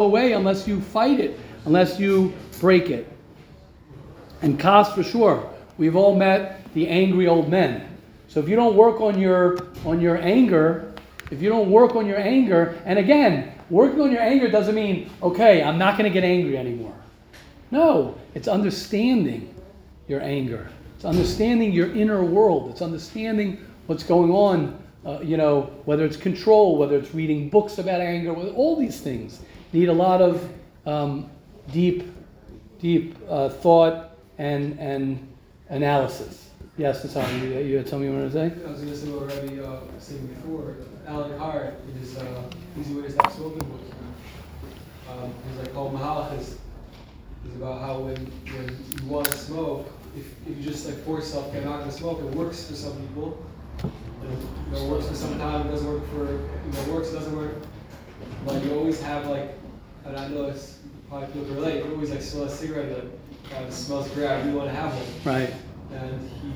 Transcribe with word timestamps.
away 0.00 0.32
unless 0.32 0.66
you 0.66 0.80
fight 0.80 1.20
it, 1.20 1.38
unless 1.64 2.00
you 2.00 2.32
break 2.58 2.90
it. 2.90 3.06
And 4.42 4.58
Kas 4.58 4.92
for 4.92 5.02
sure. 5.02 5.48
We've 5.78 5.96
all 5.96 6.16
met 6.16 6.72
the 6.74 6.88
angry 6.88 7.28
old 7.28 7.48
men. 7.48 7.86
So 8.28 8.40
if 8.40 8.48
you 8.48 8.56
don't 8.56 8.76
work 8.76 9.00
on 9.00 9.18
your 9.18 9.58
on 9.84 10.00
your 10.00 10.16
anger, 10.18 10.92
if 11.30 11.40
you 11.42 11.48
don't 11.48 11.70
work 11.70 11.96
on 11.96 12.06
your 12.06 12.18
anger, 12.18 12.80
and 12.84 12.98
again, 12.98 13.52
working 13.70 14.00
on 14.00 14.10
your 14.10 14.20
anger 14.20 14.50
doesn't 14.50 14.74
mean, 14.74 15.10
okay, 15.22 15.62
I'm 15.62 15.78
not 15.78 15.96
going 15.96 16.10
to 16.10 16.12
get 16.12 16.24
angry 16.24 16.56
anymore. 16.56 16.94
No, 17.70 18.18
it's 18.34 18.48
understanding 18.48 19.54
your 20.08 20.20
anger. 20.20 20.68
It's 20.96 21.04
understanding 21.04 21.72
your 21.72 21.94
inner 21.94 22.22
world. 22.24 22.70
It's 22.70 22.82
understanding 22.82 23.64
what's 23.86 24.02
going 24.02 24.30
on, 24.30 24.82
uh, 25.06 25.20
you 25.22 25.36
know, 25.36 25.70
whether 25.84 26.04
it's 26.04 26.16
control, 26.16 26.76
whether 26.76 26.96
it's 26.96 27.14
reading 27.14 27.48
books 27.48 27.78
about 27.78 28.00
anger, 28.00 28.34
all 28.34 28.76
these 28.76 29.00
things 29.00 29.40
need 29.72 29.88
a 29.88 29.92
lot 29.92 30.20
of 30.20 30.52
um, 30.86 31.30
deep, 31.72 32.10
deep 32.80 33.16
uh, 33.28 33.48
thought 33.48 34.16
and, 34.38 34.78
and 34.78 35.28
analysis. 35.68 36.50
Yes, 36.76 37.02
Hassan, 37.02 37.42
you, 37.42 37.58
you 37.58 37.76
had 37.76 37.88
something 37.88 38.08
you 38.08 38.14
wanted 38.14 38.32
to 38.32 38.54
say? 38.56 38.64
I 38.66 38.70
was 38.70 38.80
going 38.80 38.92
to 38.92 38.96
say 38.96 39.08
what 39.10 39.26
Rabbi 39.26 39.62
uh, 39.62 39.80
saying 39.98 40.26
before. 40.28 40.76
Allen 41.06 41.36
Carr, 41.38 41.74
in 41.88 41.98
his 41.98 42.16
uh, 42.16 42.42
Easy 42.78 42.94
Way 42.94 43.02
to 43.02 43.10
Stop 43.10 43.32
Smoking 43.32 43.68
book, 43.68 43.80
um, 45.10 45.34
he's 45.48 45.58
like 45.58 45.74
called 45.74 45.94
Mahalach 45.94 46.38
is, 46.38 46.56
about 47.56 47.80
how 47.80 47.98
when, 47.98 48.16
when 48.16 49.02
you 49.02 49.08
want 49.08 49.26
to 49.26 49.36
smoke, 49.36 49.92
if, 50.16 50.24
if 50.48 50.56
you 50.56 50.62
just 50.62 50.86
like 50.86 50.96
force 51.04 51.24
yourself, 51.24 51.54
I'm 51.54 51.64
not 51.64 51.84
to 51.84 51.92
smoke, 51.92 52.20
it 52.20 52.34
works 52.34 52.64
for 52.64 52.74
some 52.74 52.96
people. 53.08 53.44
And, 53.82 54.30
you 54.30 54.72
know, 54.72 54.86
it 54.86 54.90
works 54.90 55.08
for 55.08 55.14
some 55.14 55.38
time, 55.38 55.66
it 55.66 55.70
doesn't 55.70 55.88
work 55.88 56.06
for, 56.10 56.30
you 56.30 56.72
know, 56.72 56.80
it 56.80 56.88
works, 56.88 57.10
it 57.10 57.14
doesn't 57.14 57.36
work. 57.36 57.56
But 58.46 58.64
you 58.64 58.74
always 58.74 59.00
have 59.02 59.26
like, 59.26 59.50
and 60.04 60.16
I 60.16 60.28
know 60.28 60.46
it's 60.46 60.78
probably 61.08 61.26
people 61.28 61.44
can 61.46 61.54
relate, 61.56 61.84
you 61.84 61.92
always 61.92 62.10
like 62.10 62.22
smell 62.22 62.44
a 62.44 62.50
cigarette 62.50 62.88
that 62.94 63.50
kind 63.50 63.66
of 63.66 63.72
smells 63.74 64.08
great, 64.10 64.28
I 64.28 64.40
really 64.40 64.52
want 64.52 64.68
to 64.68 64.74
have 64.74 64.92
one. 64.94 65.34
Right, 65.34 65.54
And 65.92 66.30
he, 66.30 66.50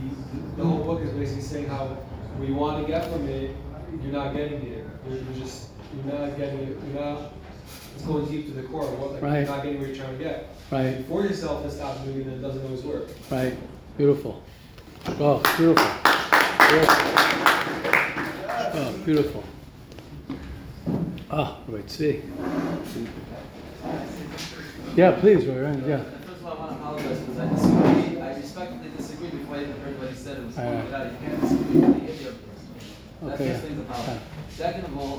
the 0.56 0.64
whole 0.64 0.84
book 0.84 1.02
is 1.02 1.10
basically 1.12 1.42
saying 1.42 1.66
how 1.68 1.96
we 2.38 2.52
want 2.52 2.84
to 2.84 2.90
get 2.92 3.10
from 3.10 3.28
it, 3.28 3.50
you're 4.02 4.12
not 4.12 4.34
getting 4.34 4.62
it. 4.66 4.84
You're, 5.08 5.18
you're 5.18 5.34
just, 5.44 5.68
you're 5.94 6.12
not 6.14 6.36
getting 6.36 6.60
it. 6.60 6.78
You're 6.92 7.00
not. 7.04 7.32
It's 7.94 8.04
going 8.04 8.26
deep 8.26 8.46
to 8.48 8.52
the 8.54 8.62
core. 8.64 8.86
What, 8.86 9.12
like, 9.12 9.22
Right. 9.22 9.38
You're 9.40 9.48
not 9.56 9.62
getting 9.62 9.78
what 9.80 9.88
you're 9.88 9.96
trying 9.96 10.18
to 10.18 10.24
get. 10.24 10.48
right, 10.70 10.98
you 10.98 11.04
force 11.04 11.30
yourself 11.30 11.62
to 11.62 11.70
stop 11.70 12.00
moving, 12.04 12.26
it, 12.28 12.38
it 12.38 12.42
doesn't 12.42 12.64
always 12.64 12.82
work. 12.82 13.08
right. 13.30 13.56
Beautiful. 13.96 14.42
Oh, 15.06 15.40
beautiful. 15.56 15.84
Beautiful. 16.68 16.94
Oh, 18.76 18.94
beautiful. 19.04 19.44
Ah, 21.30 21.58
right, 21.68 21.88
see. 21.90 22.22
Yeah, 24.96 25.18
please, 25.20 25.44
Roy, 25.46 25.60
right, 25.60 25.86
yeah. 25.86 26.02
First 26.24 26.40
of 26.40 26.46
all, 26.46 26.52
I 26.52 26.60
want 26.60 26.70
to 26.70 26.76
apologize 26.76 27.18
because 27.20 27.38
I 27.40 27.48
disagree. 27.48 28.20
I 28.20 28.34
respectfully 28.36 28.90
disagree 28.96 29.28
before 29.30 29.56
I 29.56 29.60
even 29.62 29.80
heard 29.80 29.98
what 29.98 30.10
he 30.10 30.16
said. 30.16 30.38
It 30.38 30.46
was 30.46 30.58
All 30.58 30.64
right. 30.64 30.80
pointed 30.82 30.94
out. 30.94 31.12
You 31.12 31.18
can't 31.26 31.40
disagree 31.40 31.80
with 31.80 32.06
the 32.06 32.12
idiot. 32.12 32.34
That's 33.22 33.40
Okay, 33.40 33.52
first 33.52 33.64
thing 33.64 33.76
to 33.76 33.90
yeah. 33.90 34.18
Second 34.50 34.84
of 34.84 34.98
all, 34.98 35.14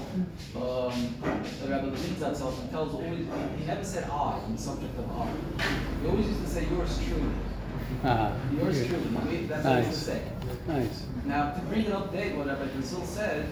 um, 0.56 1.16
the 1.62 1.68
Rabbi 1.68 1.86
Levin 1.88 2.16
Zatzal 2.16 2.70
tells 2.72 2.94
always, 2.94 3.28
he 3.59 3.66
never 3.66 3.84
said 3.84 4.09
I 4.09 4.40
in 4.46 4.56
the 4.56 4.62
subject 4.62 4.98
of 4.98 5.12
I. 5.12 5.28
He 6.02 6.08
always 6.08 6.28
used 6.28 6.42
to 6.44 6.48
say 6.50 6.68
yours 6.70 6.98
truly. 7.06 7.34
Ah, 8.06 8.34
Yours 8.56 8.80
good. 8.80 8.88
truly. 8.88 9.46
That's 9.48 9.66
what 9.66 9.84
he 9.84 9.90
used 9.90 10.06
to 10.06 10.12
Nice. 10.14 10.22
say. 10.22 10.22
Nice. 10.68 11.03
Now, 11.26 11.52
to 11.52 11.59
bring 11.64 11.81
it 11.86 11.92
up 11.92 12.14
date, 12.14 12.36
what 12.38 12.48
Rabbi 12.48 12.68
Consul 12.70 13.03
said, 13.03 13.48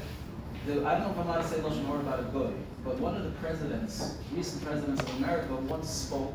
the, 0.66 0.86
I 0.86 0.98
don't 0.98 1.04
know 1.04 1.12
if 1.12 1.18
I'm 1.20 1.28
allowed 1.28 1.42
to 1.42 1.48
say 1.48 1.58
Lashon 1.58 1.86
Hara 1.86 2.00
about 2.00 2.20
a 2.20 2.24
good, 2.24 2.54
but 2.86 3.00
one 3.00 3.16
of 3.16 3.24
the 3.24 3.32
presidents, 3.32 4.18
recent 4.34 4.64
presidents 4.64 5.02
of 5.02 5.18
America, 5.18 5.56
once 5.56 5.90
spoke. 5.90 6.34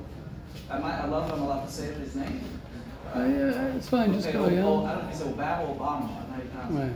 Am 0.71 0.85
I, 0.85 1.03
I 1.03 1.07
love 1.07 1.33
I'm 1.33 1.43
allowed 1.43 1.65
to 1.67 1.71
say 1.73 1.93
his 1.95 2.15
name. 2.15 2.43
Uh, 3.15 3.21
yeah, 3.21 3.75
it's 3.75 3.89
fine, 3.89 4.13
just 4.13 4.31
go, 4.33 4.45
oh, 4.45 4.85
I 4.85 4.95
don't 4.95 5.05
know 5.05 5.09
if 5.09 5.15
it's 5.15 5.23
Obama 5.23 5.77
Obama, 5.77 6.05
I 6.05 6.21
don't 6.21 6.29
know 6.29 6.35
how 6.35 6.43
you 6.43 6.49
pronounce 6.51 6.75
it. 6.75 6.79
Right, 6.79 6.93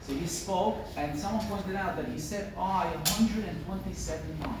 So 0.00 0.12
he 0.14 0.26
spoke, 0.26 0.78
and 0.96 1.18
someone 1.18 1.46
pointed 1.46 1.76
out 1.76 1.96
that 1.96 2.08
he 2.08 2.18
said 2.18 2.52
I 2.56 2.86
127 2.94 4.38
times. 4.40 4.54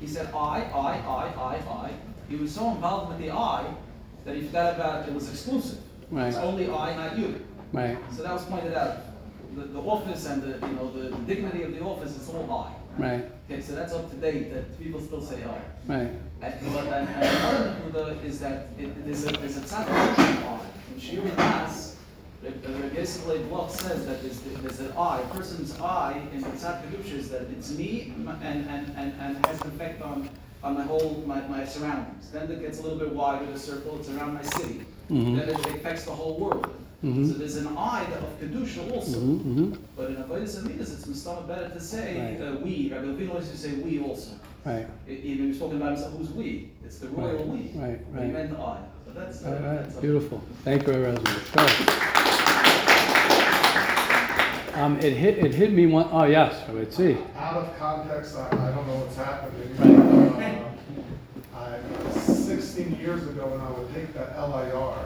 He 0.00 0.06
said 0.06 0.28
I, 0.32 0.62
I, 0.74 0.96
I, 0.96 1.32
I, 1.36 1.56
I. 1.56 1.92
He 2.28 2.36
was 2.36 2.54
so 2.54 2.70
involved 2.70 3.10
with 3.10 3.18
the 3.20 3.34
I 3.34 3.66
that 4.24 4.36
he 4.36 4.42
forgot 4.44 4.76
about 4.76 5.08
it 5.08 5.14
was 5.14 5.28
exclusive. 5.28 5.78
Right. 6.10 6.28
It's 6.28 6.36
only 6.38 6.70
I, 6.70 6.96
not 6.96 7.18
you. 7.18 7.44
right, 7.72 7.98
So 8.14 8.22
that 8.22 8.32
was 8.32 8.44
pointed 8.46 8.74
out. 8.74 8.98
The, 9.58 9.64
the 9.64 9.80
office 9.80 10.26
and 10.26 10.40
the, 10.42 10.66
you 10.66 10.72
know, 10.74 10.90
the 10.92 11.10
dignity 11.26 11.62
of 11.64 11.72
the 11.74 11.80
office 11.82 12.16
is 12.16 12.28
all 12.28 12.46
I. 12.98 13.02
right, 13.02 13.24
Okay, 13.50 13.60
so 13.60 13.74
that's 13.74 13.92
up 13.92 14.08
to 14.10 14.16
date, 14.16 14.52
that 14.54 14.78
people 14.80 15.00
still 15.00 15.20
say 15.20 15.42
I. 15.42 15.58
right, 15.92 16.10
And, 16.42 16.54
but, 16.72 16.86
and, 16.86 17.08
and 17.08 17.24
another 17.24 17.74
Nakuda 17.90 18.24
is 18.24 18.38
that 18.40 18.68
it, 18.78 19.04
there's 19.04 19.24
a, 19.26 19.32
there's 19.32 19.56
a 19.56 19.60
tzad 19.62 19.88
I. 19.88 20.60
In 20.94 21.00
Shiurei 21.00 21.34
Daas, 21.36 21.96
basically 22.94 23.38
Bloch 23.44 23.70
says 23.70 24.06
that 24.06 24.22
there's, 24.22 24.40
there's 24.62 24.78
an 24.80 24.92
I, 24.96 25.20
a 25.22 25.26
person's 25.34 25.78
I 25.80 26.22
in 26.32 26.40
the 26.40 26.48
tzad 26.50 26.82
kedusha 26.84 27.14
is 27.14 27.28
that 27.30 27.42
it's 27.50 27.72
me 27.76 28.12
and, 28.16 28.28
and, 28.68 28.68
and, 28.96 29.12
and 29.20 29.46
has 29.46 29.60
an 29.62 29.68
effect 29.68 30.02
on, 30.02 30.28
on 30.62 30.74
my 30.74 30.84
whole, 30.84 31.24
my, 31.26 31.40
my 31.48 31.64
surroundings. 31.64 32.30
Then 32.30 32.48
it 32.50 32.60
gets 32.60 32.78
a 32.78 32.82
little 32.82 32.98
bit 32.98 33.12
wider, 33.12 33.44
the 33.50 33.58
circle, 33.58 33.98
it's 33.98 34.08
around 34.10 34.34
my 34.34 34.42
city. 34.42 34.82
Mhm. 35.10 35.36
Then 35.36 35.48
it 35.48 35.66
affects 35.74 36.04
the 36.04 36.12
whole 36.12 36.38
world. 36.38 36.74
Mhm. 37.04 37.28
So 37.32 37.34
there's 37.38 37.56
an 37.56 37.68
I 37.78 38.04
that- 38.10 38.18
of 38.18 38.40
kedusha 38.40 38.90
also. 38.92 39.18
mm-hmm, 39.20 39.72
But 39.96 40.10
in 40.10 40.16
Avodas 40.16 40.56
Amidas, 40.60 40.92
it's 40.92 41.06
mistama 41.06 41.46
better 41.46 41.68
to 41.68 41.80
say 41.80 42.36
Right. 42.40 42.40
uh, 42.48 42.56
we. 42.60 42.90
Rabbi 42.92 43.06
Levine 43.06 43.28
always 43.30 43.48
used 43.50 43.62
to 43.62 43.68
say 43.70 43.76
we 43.76 44.00
also. 44.00 44.30
right, 44.64 44.86
I- 45.06 45.10
Even 45.10 45.44
he 45.44 45.48
was 45.50 45.58
talking 45.60 45.76
about 45.76 45.92
himself, 45.92 46.14
who's 46.18 46.32
we? 46.32 46.70
It's 46.84 46.98
the 46.98 47.08
royal 47.08 47.36
Right, 47.36 47.46
we. 47.46 47.80
right, 47.80 48.12
But 48.12 48.22
he 48.24 48.32
right. 48.32 48.50
meant 48.50 48.58
I. 48.58 48.78
But 49.06 49.14
that's, 49.14 49.44
all 49.44 49.52
uh, 49.52 49.54
right, 49.54 49.62
that's 49.82 49.94
up- 49.96 50.02
beautiful. 50.02 50.40
Thank 50.64 50.86
you, 50.88 50.92
Rosemary. 50.94 51.40
Go. 51.54 51.66
Um, 54.82 54.96
it 55.00 55.12
hit, 55.14 55.38
it 55.38 55.54
hit 55.54 55.72
me 55.72 55.86
one, 55.86 56.08
oh, 56.12 56.24
yes, 56.24 56.54
let's 56.72 56.96
see. 56.96 57.16
out 57.36 57.56
of 57.56 57.78
context, 57.78 58.36
I, 58.36 58.46
I 58.46 58.70
don't 58.70 58.86
know 58.86 58.94
what's 59.02 59.16
happening. 59.16 59.74
Right. 60.38 60.58
Uh, 61.52 61.58
I, 61.58 62.20
sixteen 62.20 62.96
years 63.00 63.22
ago, 63.26 63.46
when 63.48 63.60
I 63.60 63.70
would 63.72 63.92
take 63.92 64.12
the 64.14 64.20
LIR 64.20 64.70
from, 64.70 64.97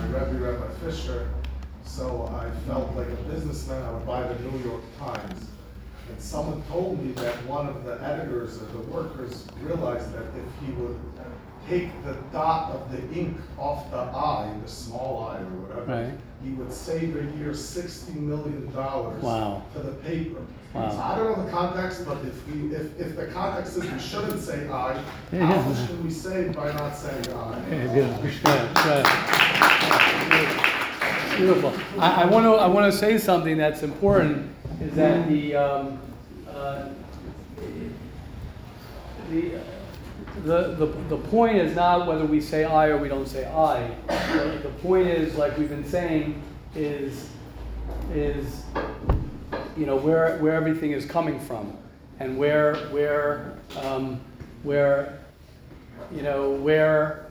my 0.00 0.18
Rebbe, 0.18 0.38
Rabbi 0.38 0.72
Fisher, 0.84 1.28
so 1.84 2.30
I 2.34 2.50
felt 2.66 2.94
like 2.96 3.08
a 3.08 3.16
businessman, 3.30 3.82
I 3.82 3.90
would 3.92 4.06
buy 4.06 4.22
the 4.22 4.38
New 4.50 4.58
York 4.64 4.82
Times. 4.98 5.46
And 6.08 6.20
someone 6.20 6.62
told 6.68 7.04
me 7.04 7.12
that 7.12 7.34
one 7.46 7.66
of 7.68 7.84
the 7.84 8.02
editors 8.02 8.60
or 8.62 8.66
the 8.66 8.78
workers 8.78 9.46
realized 9.60 10.12
that 10.14 10.24
if 10.24 10.66
he 10.66 10.72
would 10.72 10.98
take 11.70 12.04
the 12.04 12.14
dot 12.32 12.72
of 12.72 12.90
the 12.90 13.00
ink 13.18 13.36
off 13.58 13.88
the 13.92 13.96
I, 13.96 14.52
the 14.62 14.68
small 14.70 15.30
I 15.30 15.38
or 15.38 15.44
whatever, 15.44 15.84
Right. 16.04 16.12
he 16.44 16.50
would 16.50 16.72
save 16.72 17.14
a 17.16 17.38
year 17.38 17.54
sixty 17.54 18.12
million 18.18 18.70
dollars 18.72 19.22
Wow. 19.22 19.62
to 19.74 19.78
the 19.80 19.92
paper. 19.92 20.40
Wow. 20.74 20.90
So 20.90 20.98
I 21.00 21.16
don't 21.16 21.38
know 21.38 21.44
the 21.44 21.50
context, 21.50 22.04
but 22.06 22.18
if 22.24 22.46
we, 22.48 22.74
if, 22.74 22.98
if 23.00 23.16
the 23.16 23.26
context 23.26 23.76
is 23.76 23.84
we 23.90 23.98
shouldn't 24.00 24.40
say 24.40 24.68
I, 24.68 25.00
Yeah, 25.32 25.46
how 25.46 25.60
much 25.68 25.86
should 25.86 26.02
we 26.04 26.10
save 26.10 26.54
by 26.56 26.72
not 26.72 26.96
saying 26.96 27.24
I? 27.32 27.60
Good, 27.70 28.20
good, 28.20 28.74
good. 28.74 29.06
Beautiful. 31.36 31.72
I, 32.00 32.22
I 32.22 32.24
want 32.26 32.44
to, 32.44 32.50
I 32.52 32.66
want 32.66 32.92
to 32.92 32.98
say 32.98 33.16
something 33.16 33.56
that's 33.56 33.82
important, 33.82 34.50
is 34.80 34.92
that 34.94 35.28
the, 35.28 35.54
um, 35.56 35.98
uh, 36.48 36.88
the, 39.30 39.60
the, 40.44 40.74
the, 40.74 40.86
the 41.08 41.16
point 41.16 41.56
is 41.58 41.74
not 41.74 42.06
whether 42.06 42.24
we 42.24 42.40
say 42.40 42.64
I 42.64 42.88
or 42.88 42.98
we 42.98 43.08
don't 43.08 43.28
say 43.28 43.46
I. 43.46 43.94
The, 44.08 44.70
point 44.82 45.08
is, 45.08 45.34
like 45.36 45.56
we've 45.58 45.68
been 45.68 45.86
saying, 45.86 46.42
is, 46.74 47.28
is, 48.12 48.64
you 49.76 49.86
know, 49.86 49.96
where, 49.96 50.38
where 50.38 50.54
everything 50.54 50.92
is 50.92 51.04
coming 51.04 51.38
from, 51.38 51.76
and 52.18 52.38
where, 52.38 52.76
where, 52.88 53.54
um, 53.82 54.20
where, 54.62 55.20
you 56.12 56.22
know, 56.22 56.52
where, 56.52 57.26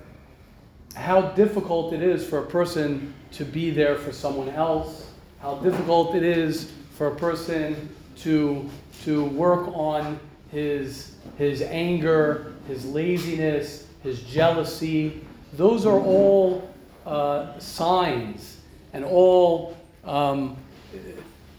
how 0.96 1.22
difficult 1.22 1.94
it 1.94 2.04
is 2.04 2.28
for 2.28 2.40
a 2.40 2.46
person 2.46 3.14
to 3.32 3.46
be 3.46 3.72
there 3.72 3.96
for 3.96 4.12
someone 4.12 4.50
else, 4.50 5.12
how 5.42 5.56
difficult 5.56 6.16
it 6.16 6.24
is 6.24 6.72
for 6.96 7.08
a 7.08 7.16
person 7.16 7.90
to, 8.18 8.70
to 9.04 9.26
work 9.26 9.68
on 9.70 10.20
his, 10.52 11.16
his 11.38 11.62
anger, 11.62 12.54
his 12.70 12.86
laziness, 12.86 13.88
his 14.04 14.22
jealousy. 14.22 15.22
Those 15.54 15.86
are 15.86 16.00
all 16.00 16.70
uh, 17.06 17.58
signs 17.60 18.58
and 18.94 19.04
all, 19.04 19.78
um, 20.06 20.56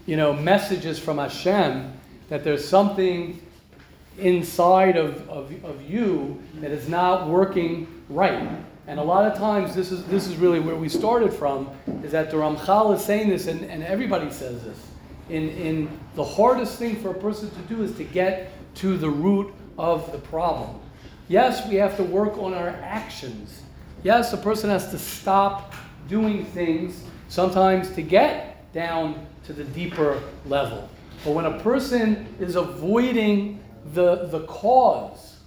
you 0.05 0.17
know, 0.17 0.33
messages 0.33 0.97
from 0.97 1.17
Hashem 1.17 1.93
that 2.29 2.43
there's 2.43 2.67
something 2.67 3.41
inside 4.17 4.97
of, 4.97 5.29
of, 5.29 5.65
of 5.65 5.81
you 5.89 6.41
that 6.55 6.71
is 6.71 6.87
not 6.87 7.27
working 7.27 7.87
right. 8.09 8.49
And 8.87 8.99
a 8.99 9.03
lot 9.03 9.29
of 9.29 9.37
times, 9.37 9.75
this 9.75 9.91
is, 9.91 10.03
this 10.05 10.27
is 10.27 10.35
really 10.37 10.59
where 10.59 10.75
we 10.75 10.89
started 10.89 11.33
from, 11.33 11.69
is 12.03 12.11
that 12.11 12.31
the 12.31 12.37
Ramchal 12.37 12.95
is 12.95 13.03
saying 13.03 13.29
this, 13.29 13.47
and, 13.47 13.63
and 13.65 13.83
everybody 13.83 14.31
says 14.31 14.63
this. 14.63 14.87
In, 15.29 15.49
in 15.49 15.99
the 16.15 16.23
hardest 16.23 16.77
thing 16.77 16.97
for 16.97 17.11
a 17.11 17.13
person 17.13 17.49
to 17.49 17.59
do 17.73 17.83
is 17.83 17.95
to 17.95 18.03
get 18.03 18.51
to 18.75 18.97
the 18.97 19.09
root 19.09 19.53
of 19.77 20.11
the 20.11 20.17
problem. 20.17 20.79
Yes, 21.31 21.65
we 21.69 21.75
have 21.75 21.95
to 21.95 22.03
work 22.03 22.37
on 22.39 22.53
our 22.53 22.67
actions. 22.83 23.61
Yes, 24.03 24.33
a 24.33 24.37
person 24.37 24.69
has 24.69 24.91
to 24.91 24.99
stop 24.99 25.73
doing 26.09 26.43
things 26.43 27.05
sometimes 27.29 27.89
to 27.91 28.01
get 28.01 28.69
down 28.73 29.25
to 29.45 29.53
the 29.53 29.63
deeper 29.63 30.21
level. 30.45 30.89
But 31.23 31.31
when 31.31 31.45
a 31.45 31.57
person 31.59 32.27
is 32.41 32.57
avoiding 32.57 33.63
the, 33.93 34.25
the 34.25 34.41
cause, 34.41 35.37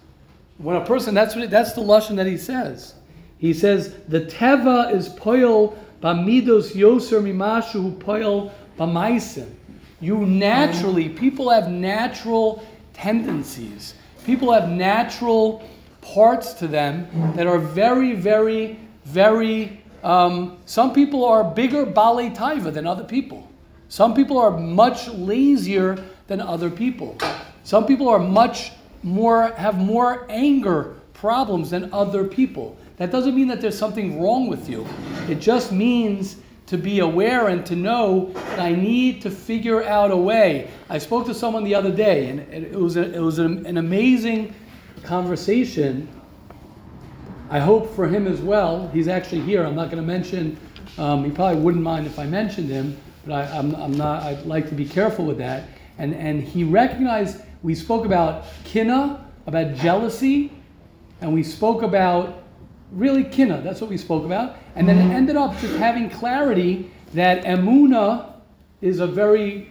when 0.56 0.76
a 0.76 0.86
person, 0.86 1.12
that's 1.12 1.36
what, 1.36 1.50
that's 1.50 1.75
the 1.75 1.82
lesson 1.82 2.16
that 2.16 2.26
he 2.26 2.38
says. 2.38 2.94
He 3.37 3.52
says, 3.52 3.94
the 4.08 4.22
teva 4.22 4.90
is 4.90 5.10
poil 5.10 5.78
bamidos 6.00 6.72
yoser 6.72 7.20
mimashu 7.20 7.72
hu 7.72 7.92
poil 7.92 8.54
bamaisim. 8.78 9.52
You 10.00 10.25
naturally, 10.25 11.10
people 11.10 11.50
have 11.50 11.70
natural 11.70 12.66
tendencies. 12.94 13.92
People 14.25 14.50
have 14.50 14.70
natural 14.70 15.62
parts 16.12 16.52
to 16.54 16.68
them 16.68 17.08
that 17.36 17.46
are 17.46 17.58
very, 17.58 18.14
very, 18.14 18.78
very. 19.04 19.80
Um, 20.02 20.58
some 20.66 20.92
people 20.92 21.24
are 21.24 21.42
bigger 21.42 21.86
bale 21.86 22.30
taiva 22.30 22.72
than 22.72 22.86
other 22.86 23.04
people. 23.04 23.50
Some 23.88 24.14
people 24.14 24.38
are 24.38 24.50
much 24.50 25.08
lazier 25.08 26.04
than 26.26 26.40
other 26.40 26.70
people. 26.70 27.16
Some 27.62 27.86
people 27.86 28.08
are 28.08 28.18
much 28.18 28.72
more 29.02 29.52
have 29.52 29.78
more 29.78 30.26
anger 30.28 30.94
problems 31.12 31.70
than 31.70 31.92
other 31.92 32.24
people. 32.24 32.76
That 32.96 33.10
doesn't 33.10 33.34
mean 33.34 33.48
that 33.48 33.60
there's 33.60 33.78
something 33.78 34.20
wrong 34.20 34.46
with 34.46 34.68
you. 34.68 34.86
It 35.28 35.40
just 35.40 35.72
means 35.72 36.36
to 36.66 36.78
be 36.78 37.00
aware 37.00 37.48
and 37.48 37.64
to 37.66 37.76
know 37.76 38.30
that 38.34 38.58
I 38.58 38.74
need 38.74 39.20
to 39.22 39.30
figure 39.30 39.84
out 39.84 40.10
a 40.10 40.16
way. 40.16 40.70
I 40.88 40.98
spoke 40.98 41.26
to 41.26 41.34
someone 41.34 41.64
the 41.64 41.74
other 41.74 41.92
day, 41.92 42.28
and 42.28 42.40
it 42.40 42.72
it 42.72 42.78
was, 42.78 42.96
a, 42.96 43.12
it 43.12 43.20
was 43.20 43.38
an, 43.38 43.66
an 43.66 43.76
amazing 43.78 44.54
conversation. 45.04 46.08
I 47.50 47.60
hope 47.60 47.94
for 47.94 48.08
him 48.08 48.26
as 48.26 48.40
well. 48.40 48.88
He's 48.88 49.08
actually 49.08 49.42
here. 49.42 49.64
I'm 49.64 49.74
not 49.74 49.90
going 49.90 50.02
to 50.02 50.06
mention, 50.06 50.58
um, 50.98 51.24
he 51.24 51.30
probably 51.30 51.60
wouldn't 51.60 51.82
mind 51.82 52.06
if 52.06 52.18
I 52.18 52.26
mentioned 52.26 52.68
him, 52.68 52.96
but 53.26 53.34
I, 53.34 53.58
I'm, 53.58 53.74
I'm 53.76 53.92
not, 53.92 54.22
I'd 54.22 54.46
like 54.46 54.68
to 54.70 54.74
be 54.74 54.84
careful 54.84 55.24
with 55.24 55.38
that. 55.38 55.68
And, 55.98 56.14
and 56.14 56.42
he 56.42 56.64
recognized, 56.64 57.42
we 57.62 57.74
spoke 57.74 58.04
about 58.04 58.46
kina, 58.64 59.24
about 59.46 59.76
jealousy, 59.76 60.52
and 61.20 61.32
we 61.32 61.42
spoke 61.42 61.82
about 61.82 62.42
really 62.92 63.24
kina, 63.24 63.60
that's 63.60 63.80
what 63.80 63.90
we 63.90 63.96
spoke 63.96 64.24
about. 64.24 64.56
And 64.76 64.88
then 64.88 64.98
it 64.98 65.14
ended 65.14 65.36
up 65.36 65.58
just 65.60 65.74
having 65.76 66.10
clarity 66.10 66.90
that 67.12 67.44
emuna 67.44 68.32
is 68.80 69.00
a 69.00 69.06
very 69.06 69.70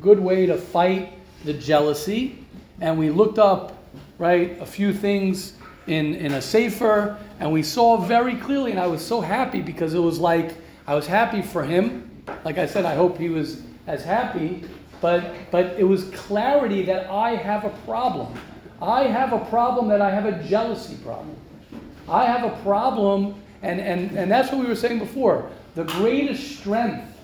good 0.00 0.18
way 0.18 0.46
to 0.46 0.56
fight 0.56 1.12
the 1.44 1.52
jealousy. 1.52 2.44
And 2.80 2.98
we 2.98 3.10
looked 3.10 3.38
up, 3.38 3.83
right, 4.18 4.58
a 4.60 4.66
few 4.66 4.92
things 4.92 5.54
in, 5.86 6.14
in 6.14 6.32
a 6.32 6.42
safer, 6.42 7.18
and 7.40 7.52
we 7.52 7.62
saw 7.62 7.96
very 7.96 8.36
clearly, 8.36 8.70
and 8.70 8.80
I 8.80 8.86
was 8.86 9.04
so 9.04 9.20
happy 9.20 9.60
because 9.60 9.94
it 9.94 9.98
was 9.98 10.18
like, 10.18 10.54
I 10.86 10.94
was 10.94 11.06
happy 11.06 11.42
for 11.42 11.64
him. 11.64 12.10
Like 12.44 12.58
I 12.58 12.66
said, 12.66 12.84
I 12.84 12.94
hope 12.94 13.18
he 13.18 13.28
was 13.28 13.62
as 13.86 14.02
happy, 14.04 14.64
but, 15.00 15.34
but 15.50 15.78
it 15.78 15.84
was 15.84 16.04
clarity 16.10 16.82
that 16.84 17.10
I 17.10 17.36
have 17.36 17.64
a 17.64 17.70
problem. 17.84 18.32
I 18.80 19.04
have 19.04 19.32
a 19.32 19.44
problem 19.46 19.88
that 19.88 20.00
I 20.00 20.10
have 20.10 20.26
a 20.26 20.42
jealousy 20.44 20.96
problem. 21.02 21.36
I 22.08 22.24
have 22.24 22.44
a 22.44 22.62
problem, 22.62 23.34
and, 23.62 23.80
and, 23.80 24.16
and 24.16 24.30
that's 24.30 24.50
what 24.50 24.60
we 24.60 24.66
were 24.66 24.76
saying 24.76 24.98
before. 24.98 25.50
The 25.74 25.84
greatest 25.84 26.58
strength 26.58 27.18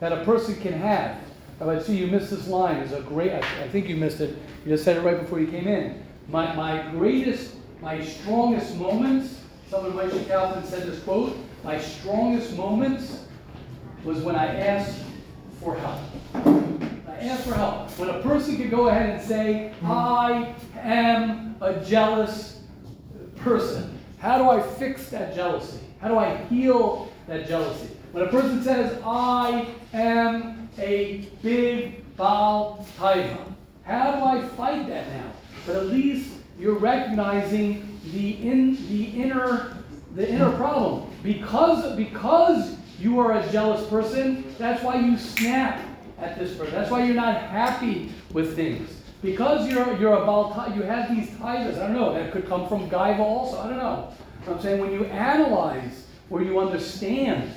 that 0.00 0.12
a 0.12 0.24
person 0.24 0.56
can 0.60 0.72
have. 0.72 1.18
I 1.60 1.80
see 1.80 1.96
you 1.96 2.08
missed 2.08 2.30
this 2.30 2.46
line. 2.48 2.76
Is 2.78 2.92
a 2.92 3.00
great. 3.00 3.32
I, 3.32 3.38
I 3.38 3.68
think 3.68 3.88
you 3.88 3.96
missed 3.96 4.20
it. 4.20 4.36
You 4.64 4.72
just 4.72 4.84
said 4.84 4.96
it 4.96 5.00
right 5.00 5.18
before 5.18 5.40
you 5.40 5.46
came 5.46 5.66
in. 5.66 6.03
My, 6.28 6.54
my 6.54 6.90
greatest, 6.90 7.54
my 7.80 8.02
strongest 8.02 8.76
moments. 8.76 9.40
Someone, 9.70 9.94
Mike 9.96 10.26
Calvin, 10.26 10.64
said 10.64 10.84
this 10.84 11.02
quote. 11.02 11.36
My 11.62 11.78
strongest 11.78 12.56
moments 12.56 13.24
was 14.04 14.20
when 14.20 14.36
I 14.36 14.54
asked 14.58 15.02
for 15.60 15.76
help. 15.76 16.00
I 17.08 17.16
asked 17.20 17.44
for 17.44 17.54
help. 17.54 17.90
When 17.98 18.10
a 18.10 18.20
person 18.20 18.56
could 18.56 18.70
go 18.70 18.88
ahead 18.88 19.10
and 19.10 19.22
say, 19.22 19.72
"I 19.84 20.54
am 20.76 21.56
a 21.60 21.74
jealous 21.84 22.60
person." 23.36 23.98
How 24.18 24.38
do 24.38 24.48
I 24.48 24.62
fix 24.62 25.10
that 25.10 25.34
jealousy? 25.34 25.80
How 26.00 26.08
do 26.08 26.16
I 26.16 26.36
heal 26.48 27.12
that 27.26 27.46
jealousy? 27.46 27.88
When 28.12 28.24
a 28.24 28.28
person 28.28 28.62
says, 28.62 28.98
I 29.04 29.66
am 29.92 30.68
a 30.78 31.28
big 31.42 32.04
Baal 32.16 32.86
Taiva, 32.98 33.52
how 33.82 34.12
do 34.12 34.24
I 34.24 34.48
fight 34.48 34.86
that 34.88 35.08
now? 35.08 35.32
But 35.66 35.76
at 35.76 35.86
least 35.86 36.30
you're 36.58 36.78
recognizing 36.78 37.98
the, 38.12 38.32
in, 38.46 38.74
the, 38.88 39.04
inner, 39.22 39.76
the 40.14 40.28
inner 40.28 40.50
problem. 40.56 41.10
Because, 41.22 41.96
because 41.96 42.76
you 42.98 43.18
are 43.18 43.38
a 43.38 43.50
jealous 43.50 43.88
person, 43.88 44.44
that's 44.58 44.82
why 44.82 44.96
you 44.96 45.16
snap 45.16 45.80
at 46.18 46.38
this 46.38 46.56
person. 46.56 46.74
That's 46.74 46.90
why 46.90 47.04
you're 47.04 47.14
not 47.14 47.40
happy 47.40 48.12
with 48.32 48.54
things. 48.54 49.02
Because 49.22 49.68
you're, 49.68 49.98
you're 49.98 50.22
a 50.22 50.26
Baal, 50.26 50.72
you 50.76 50.82
have 50.82 51.08
these 51.14 51.30
tithas. 51.30 51.76
I 51.76 51.86
don't 51.86 51.94
know, 51.94 52.12
that 52.12 52.30
could 52.30 52.46
come 52.46 52.68
from 52.68 52.90
Gaiva 52.90 53.20
also. 53.20 53.58
I 53.58 53.68
don't 53.68 53.78
know. 53.78 54.12
I'm 54.46 54.60
saying 54.60 54.80
when 54.80 54.92
you 54.92 55.04
analyze 55.06 56.06
or 56.28 56.42
you 56.42 56.58
understand 56.58 57.50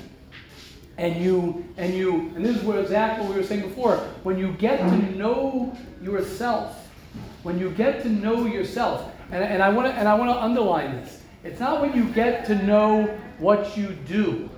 and 0.97 1.21
you 1.21 1.65
and 1.77 1.93
you 1.93 2.31
and 2.35 2.43
this 2.43 2.57
is 2.57 2.63
where 2.63 2.79
exactly 2.79 3.25
what 3.25 3.35
we 3.35 3.41
were 3.41 3.47
saying 3.47 3.61
before 3.61 3.97
when 4.23 4.37
you 4.39 4.53
get 4.53 4.79
to 4.79 4.97
know 5.15 5.75
yourself 6.01 6.86
when 7.47 7.57
you 7.57 7.69
get 7.71 8.03
to 8.03 8.09
know 8.09 8.45
yourself 8.45 9.09
and, 9.31 9.43
and 9.43 9.63
i 9.63 9.69
want 9.69 9.87
to 9.87 9.93
and 9.93 10.07
i 10.07 10.13
want 10.13 10.29
to 10.29 10.37
underline 10.47 10.91
this 10.97 11.21
it's 11.43 11.59
not 11.59 11.81
when 11.81 11.95
you 11.95 12.03
get 12.11 12.45
to 12.45 12.55
know 12.63 13.05
what 13.39 13.77
you 13.77 13.87
do 14.05 14.49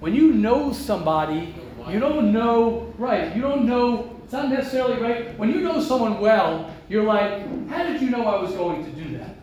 when 0.00 0.14
you 0.14 0.32
know 0.32 0.72
somebody 0.72 1.54
you 1.88 2.00
don't 2.00 2.32
know 2.32 2.92
right 2.96 3.36
you 3.36 3.42
don't 3.42 3.66
know 3.66 4.18
it's 4.24 4.32
not 4.32 4.48
necessarily 4.48 5.00
right 5.02 5.38
when 5.38 5.50
you 5.50 5.60
know 5.60 5.78
someone 5.80 6.18
well 6.20 6.74
you're 6.88 7.04
like 7.04 7.46
how 7.68 7.82
did 7.82 8.00
you 8.00 8.08
know 8.08 8.24
i 8.26 8.40
was 8.40 8.52
going 8.54 8.82
to 8.84 8.90
do 8.92 9.18
that 9.18 9.36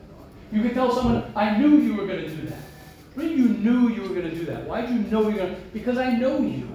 you 0.52 0.64
can 0.64 0.74
tell 0.74 0.92
someone, 0.92 1.32
I 1.36 1.58
knew 1.58 1.78
you 1.78 1.96
were 1.96 2.08
going 2.08 2.24
to 2.24 2.30
do 2.30 2.48
that. 2.48 2.58
When 3.14 3.30
you 3.30 3.50
knew 3.50 3.90
you 3.90 4.02
were 4.02 4.10
going 4.10 4.30
to 4.30 4.36
do 4.36 4.46
that? 4.46 4.66
Why 4.66 4.82
did 4.82 4.92
you 4.92 5.00
know 5.12 5.24
you're 5.30 5.38
going 5.38 5.56
to? 5.56 5.62
Because 5.74 5.98
I 5.98 6.12
know 6.14 6.40
you. 6.40 6.68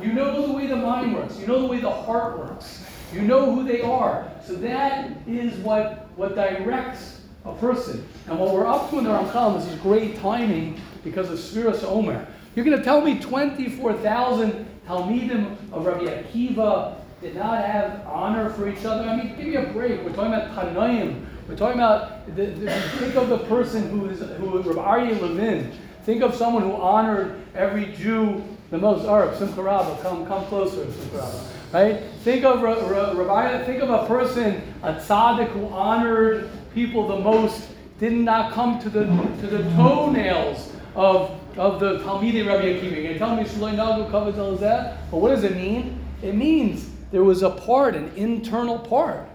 You 0.00 0.12
know 0.12 0.46
the 0.46 0.52
way 0.52 0.66
the 0.66 0.76
mind 0.76 1.14
works. 1.14 1.38
You 1.38 1.46
know 1.46 1.60
the 1.60 1.66
way 1.66 1.80
the 1.80 1.90
heart 1.90 2.38
works. 2.38 2.84
You 3.12 3.22
know 3.22 3.52
who 3.52 3.64
they 3.64 3.80
are. 3.80 4.30
So 4.46 4.54
that 4.56 5.10
is 5.26 5.56
what, 5.58 6.08
what 6.16 6.34
directs 6.34 7.22
a 7.44 7.54
person. 7.54 8.06
And 8.26 8.38
what 8.38 8.54
we're 8.54 8.66
up 8.66 8.90
to 8.90 8.98
in 8.98 9.04
the 9.04 9.10
Ramchal, 9.10 9.58
this 9.58 9.72
is 9.72 9.78
great 9.80 10.18
timing 10.20 10.80
because 11.02 11.30
of 11.30 11.38
Sfiras 11.38 11.82
Omer. 11.84 12.26
You're 12.54 12.64
going 12.64 12.78
to 12.78 12.84
tell 12.84 13.00
me 13.00 13.18
24,000 13.18 14.66
Talmidim 14.86 15.56
of 15.72 15.86
Rabbi 15.86 16.04
Akiva 16.04 16.96
did 17.20 17.36
not 17.36 17.64
have 17.64 18.06
honor 18.06 18.50
for 18.50 18.68
each 18.68 18.84
other? 18.84 19.08
I 19.08 19.16
mean, 19.16 19.36
give 19.36 19.46
me 19.46 19.56
a 19.56 19.72
break. 19.72 20.02
We're 20.02 20.12
talking 20.12 20.32
about 20.32 20.54
Tanaim. 20.54 21.26
We're 21.48 21.56
talking 21.56 21.78
about, 21.78 22.34
the, 22.34 22.46
the, 22.46 22.70
think 22.98 23.14
of 23.16 23.28
the 23.28 23.38
person 23.38 23.90
who 23.90 24.08
is, 24.08 24.20
who, 24.20 24.62
Rabbi 24.62 24.80
Aryeh 24.80 25.20
Levin. 25.20 25.72
Think 26.04 26.22
of 26.22 26.34
someone 26.34 26.62
who 26.62 26.72
honored 26.72 27.40
every 27.54 27.86
Jew 27.92 28.42
the 28.70 28.78
most. 28.78 29.06
Arab, 29.06 29.36
Simcha 29.36 29.62
Rabba, 29.62 30.00
come, 30.02 30.26
come 30.26 30.44
closer, 30.46 30.90
Simcha 30.90 31.16
Rabba. 31.16 31.40
Right? 31.72 32.02
Think 32.24 32.44
of 32.44 32.62
Rabbi, 32.62 33.64
think 33.64 33.82
of 33.82 33.90
a 33.90 34.06
person, 34.06 34.62
a 34.82 34.94
tzaddik 34.94 35.48
who 35.48 35.68
honored 35.68 36.50
people 36.74 37.06
the 37.06 37.18
most, 37.18 37.68
did 37.98 38.12
not 38.12 38.52
come 38.52 38.80
to 38.80 38.90
the, 38.90 39.04
to 39.04 39.46
the 39.46 39.62
toenails 39.74 40.72
of, 40.94 41.38
of 41.56 41.78
the 41.78 41.98
Talmidei 42.00 42.46
Rabbi 42.46 42.64
Akiva. 42.64 43.12
You 43.12 43.18
tell 43.18 43.36
me, 43.36 43.44
Shaloi 43.44 43.74
Nagu 43.74 44.58
that? 44.60 45.10
But 45.10 45.18
what 45.18 45.28
does 45.28 45.44
it 45.44 45.54
mean? 45.54 45.98
It 46.22 46.34
means 46.34 46.90
there 47.12 47.24
was 47.24 47.42
a 47.42 47.50
part, 47.50 47.94
an 47.94 48.10
internal 48.16 48.78
part, 48.78 49.28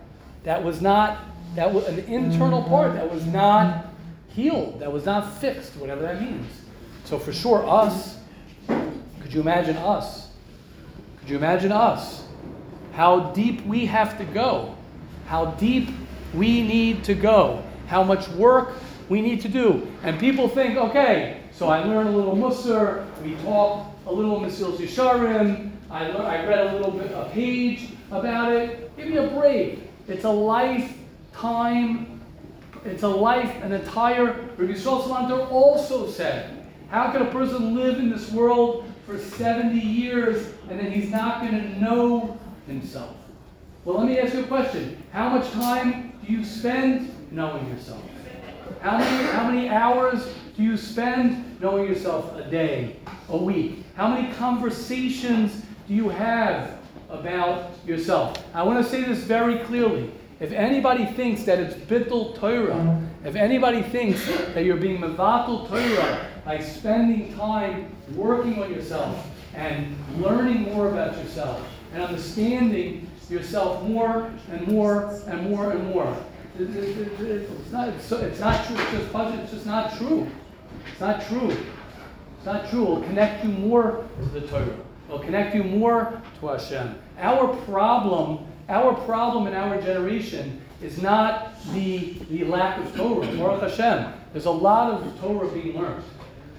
that 0.43 0.63
was 0.63 0.81
not 0.81 1.19
that 1.55 1.73
was 1.73 1.85
an 1.87 1.99
internal 1.99 2.61
part 2.63 2.93
that 2.95 3.09
was 3.09 3.25
not 3.25 3.85
healed, 4.27 4.81
that 4.81 4.91
was 4.91 5.05
not 5.05 5.37
fixed, 5.39 5.77
whatever 5.77 6.01
that 6.01 6.21
means. 6.21 6.45
So 7.05 7.17
for 7.17 7.31
sure, 7.31 7.65
us, 7.67 8.17
could 8.67 9.33
you 9.33 9.39
imagine 9.39 9.77
us? 9.77 10.29
Could 11.19 11.29
you 11.29 11.37
imagine 11.37 11.71
us? 11.71 12.24
How 12.95 13.31
deep 13.31 13.65
we 13.65 13.85
have 13.87 14.17
to 14.17 14.25
go, 14.25 14.75
how 15.27 15.47
deep 15.51 15.89
we 16.33 16.61
need 16.61 17.03
to 17.03 17.13
go, 17.13 17.63
how 17.87 18.03
much 18.03 18.27
work 18.29 18.73
we 19.09 19.21
need 19.21 19.41
to 19.41 19.49
do. 19.49 19.87
And 20.03 20.19
people 20.19 20.47
think, 20.47 20.77
okay, 20.77 21.41
so 21.51 21.67
I 21.67 21.83
learned 21.83 22.09
a 22.09 22.11
little 22.11 22.35
Musar, 22.35 23.05
we 23.21 23.35
talk 23.43 23.87
a 24.05 24.11
little 24.11 24.39
Mesilas 24.39 24.77
Yesharim, 24.77 25.71
I, 25.89 26.09
I 26.09 26.45
read 26.45 26.67
a 26.67 26.73
little 26.73 26.91
bit, 26.91 27.11
a 27.11 27.29
page 27.31 27.89
about 28.11 28.51
it. 28.53 28.95
Give 28.97 29.07
me 29.07 29.17
a 29.17 29.27
break. 29.27 29.79
It's 30.07 30.23
a 30.23 30.29
lifetime, 30.29 32.21
it's 32.85 33.03
a 33.03 33.07
life, 33.07 33.53
an 33.63 33.71
entire. 33.71 34.25
Rabbi 34.57 34.73
Yisrael 34.73 35.51
also 35.51 36.09
said, 36.09 36.65
how 36.89 37.11
can 37.11 37.23
a 37.23 37.31
person 37.31 37.75
live 37.75 37.99
in 37.99 38.09
this 38.09 38.31
world 38.31 38.91
for 39.05 39.17
70 39.17 39.79
years 39.79 40.53
and 40.69 40.79
then 40.79 40.91
he's 40.91 41.11
not 41.11 41.41
going 41.41 41.53
to 41.53 41.79
know 41.79 42.39
himself? 42.67 43.15
Well, 43.83 43.99
let 43.99 44.07
me 44.07 44.17
ask 44.19 44.33
you 44.33 44.43
a 44.43 44.47
question. 44.47 45.03
How 45.11 45.29
much 45.29 45.51
time 45.51 46.13
do 46.25 46.33
you 46.33 46.43
spend 46.43 47.13
knowing 47.31 47.67
yourself? 47.69 48.01
How 48.81 48.97
many, 48.97 49.27
how 49.31 49.49
many 49.49 49.69
hours 49.69 50.27
do 50.57 50.63
you 50.63 50.75
spend 50.75 51.61
knowing 51.61 51.87
yourself 51.87 52.35
a 52.35 52.49
day, 52.49 52.95
a 53.29 53.37
week? 53.37 53.83
How 53.95 54.07
many 54.07 54.33
conversations 54.33 55.61
do 55.87 55.93
you 55.93 56.09
have 56.09 56.79
about 57.09 57.71
yourself? 57.85 58.43
I 58.53 58.63
want 58.63 58.83
to 58.83 58.89
say 58.89 59.03
this 59.03 59.19
very 59.19 59.59
clearly. 59.59 60.11
If 60.39 60.51
anybody 60.51 61.05
thinks 61.05 61.43
that 61.43 61.59
it's 61.59 61.75
bittul 61.75 62.37
Torah, 62.37 63.01
if 63.23 63.35
anybody 63.35 63.83
thinks 63.83 64.25
that 64.25 64.65
you're 64.65 64.77
being 64.77 64.99
mevatel 64.99 65.67
Torah 65.69 66.27
by 66.43 66.59
spending 66.59 67.35
time 67.35 67.95
working 68.15 68.61
on 68.61 68.73
yourself 68.73 69.27
and 69.53 69.95
learning 70.17 70.63
more 70.63 70.89
about 70.89 71.17
yourself 71.17 71.61
and 71.95 72.03
understanding 72.03 73.09
yourself 73.29 73.81
more 73.83 74.29
and 74.51 74.67
more 74.67 75.17
and 75.27 75.49
more 75.49 75.71
and 75.71 75.87
more, 75.93 76.15
it- 76.59 76.69
it- 76.75 76.97
it- 76.97 77.19
it- 77.21 77.49
it's 77.49 77.71
not, 77.71 77.87
it's 77.87 78.11
it's 78.11 78.39
not 78.39 78.65
true. 78.65 78.75
It's 78.77 78.91
just, 78.91 79.13
budget- 79.13 79.39
it's 79.39 79.51
just 79.53 79.65
not 79.65 79.97
true. 79.97 80.27
It's 80.91 80.99
not 80.99 81.21
true. 81.25 81.49
It's 81.51 82.45
not 82.45 82.69
true. 82.69 82.83
It'll 82.83 83.01
connect 83.03 83.45
you 83.45 83.49
more 83.51 84.03
to 84.21 84.39
the 84.39 84.41
Torah. 84.45 84.67
It'll 85.07 85.19
connect 85.19 85.55
you 85.55 85.63
more 85.63 86.21
to 86.41 86.47
Hashem. 86.47 86.95
Our 87.19 87.47
problem, 87.65 88.39
our 88.67 88.93
problem 88.93 89.47
in 89.47 89.53
our 89.53 89.81
generation 89.81 90.61
is 90.83 91.01
not 91.01 91.53
the, 91.73 92.13
the 92.29 92.43
lack 92.43 92.77
of 92.77 92.93
Torah. 92.95 93.25
Baruch 93.37 93.61
Hashem. 93.61 94.11
There's 94.33 94.45
a 94.45 94.51
lot 94.51 94.91
of 94.91 95.19
Torah 95.21 95.47
being 95.47 95.79
learned. 95.81 96.03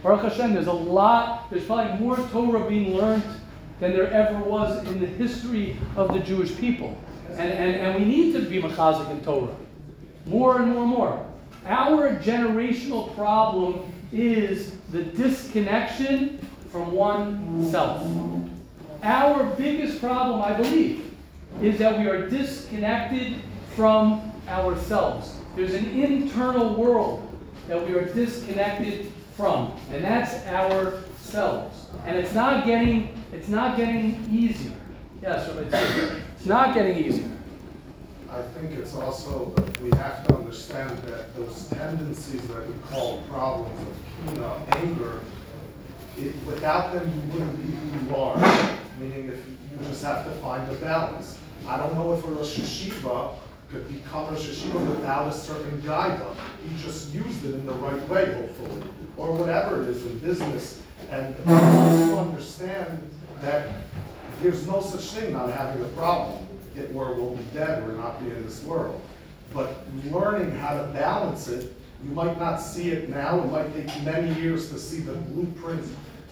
Baruch 0.03 0.23
Hashem, 0.33 0.55
there's 0.55 0.67
a 0.67 0.73
lot, 0.73 1.51
there's 1.51 1.65
probably 1.65 1.99
more 2.01 2.17
Torah 2.33 2.67
being 2.69 2.97
learned 2.97 3.23
than 3.81 3.93
there 3.93 4.11
ever 4.11 4.39
was 4.39 4.87
in 4.87 5.01
the 5.01 5.07
history 5.07 5.77
of 5.97 6.13
the 6.13 6.21
Jewish 6.21 6.57
people. 6.57 6.97
And, 7.31 7.53
and, 7.53 7.75
and 7.77 7.99
we 7.99 8.05
need 8.05 8.33
to 8.33 8.41
be 8.41 8.61
machazik 8.61 9.11
in 9.11 9.21
Torah. 9.23 9.55
More 10.25 10.61
and 10.61 10.73
more 10.73 10.83
and 10.83 10.91
more. 10.91 11.27
Our 11.67 12.17
generational 12.17 13.15
problem 13.15 13.93
is 14.13 14.73
the 14.93 15.03
disconnection 15.03 16.39
from 16.71 16.93
oneself. 16.93 18.07
Our 19.03 19.45
biggest 19.57 20.01
problem, 20.01 20.43
I 20.43 20.53
believe, 20.55 21.13
is 21.61 21.79
that 21.79 21.99
we 21.99 22.07
are 22.09 22.29
disconnected 22.29 23.41
from 23.75 24.33
ourselves. 24.49 25.37
There's 25.55 25.75
an 25.75 25.87
internal 26.01 26.75
world 26.75 27.23
that 27.69 27.87
we 27.87 27.95
are 27.95 28.05
disconnected 28.05 29.11
from, 29.37 29.73
and 29.93 30.05
that's 30.05 30.47
ourselves. 30.47 31.87
And 32.05 32.17
it's 32.17 32.35
not 32.35 32.67
getting, 32.67 33.23
it's 33.37 33.49
not 33.49 33.77
getting 33.77 34.27
easier. 34.33 34.73
Yes, 35.23 35.49
It's 36.37 36.47
not 36.47 36.75
getting 36.75 37.05
easier. 37.05 37.31
I 38.31 38.43
think 38.43 38.73
it's 38.73 38.95
also, 38.95 39.53
that 39.57 39.81
we 39.81 39.91
have 39.91 40.27
to 40.27 40.37
understand 40.37 40.91
that 41.05 41.35
those 41.37 41.69
tendencies 41.69 42.47
that 42.49 42.67
we 42.67 42.75
call 42.91 43.23
problems 43.29 43.81
of 43.81 44.35
kina, 44.35 44.63
anger, 44.77 45.21
it, 46.19 46.35
without 46.47 46.93
them, 46.93 47.13
you 47.15 47.33
wouldn't 47.33 47.57
be 47.67 47.73
who 47.73 48.07
you 48.07 48.17
are. 48.17 48.37
Meaning 48.99 49.29
if 49.29 49.47
you 49.47 49.87
just 49.89 50.03
have 50.03 50.25
to 50.25 50.31
find 50.41 50.71
a 50.71 50.75
balance. 50.77 51.39
I 51.67 51.77
don't 51.77 51.95
know 51.95 52.15
if 52.15 52.25
a 52.25 52.29
Rosh 52.29 52.59
Yeshiva 52.59 53.35
could 53.71 53.87
become 53.89 54.29
a 54.29 54.31
Rosh 54.33 54.49
Yeshiva 54.49 54.97
without 54.97 55.29
a 55.29 55.33
certain 55.33 55.81
guide. 55.83 56.21
He 56.67 56.83
just 56.83 57.13
used 57.13 57.45
it 57.45 57.55
in 57.55 57.67
the 57.67 57.75
right 57.75 58.09
way, 58.09 58.33
hopefully, 58.33 58.83
or 59.17 59.33
whatever 59.33 59.83
it 59.83 59.89
is 59.89 60.05
in 60.07 60.19
business. 60.21 60.83
And 61.11 61.37
you 61.47 62.19
understand 62.19 63.11
that 63.43 63.69
there's 64.43 64.67
no 64.67 64.81
such 64.81 65.03
thing 65.13 65.33
not 65.33 65.53
having 65.53 65.83
a 65.83 65.89
problem, 65.89 66.47
it, 66.75 66.93
where 66.93 67.13
we'll 67.13 67.37
be 67.37 67.45
dead 67.55 67.83
or 67.83 67.93
not 67.93 68.21
be 68.21 68.27
in 68.31 68.45
this 68.45 68.63
world. 68.65 69.01
But 69.53 69.85
learning 70.11 70.51
how 70.57 70.77
to 70.77 70.85
balance 70.89 71.49
it, 71.49 71.75
you 72.05 72.11
might 72.11 72.39
not 72.39 72.59
see 72.59 72.91
it 72.91 73.09
now, 73.09 73.41
it 73.41 73.51
might 73.51 73.75
take 73.75 74.03
many 74.03 74.39
years 74.41 74.71
to 74.71 74.79
see 74.79 75.01
the 75.01 75.13
blueprint 75.13 75.87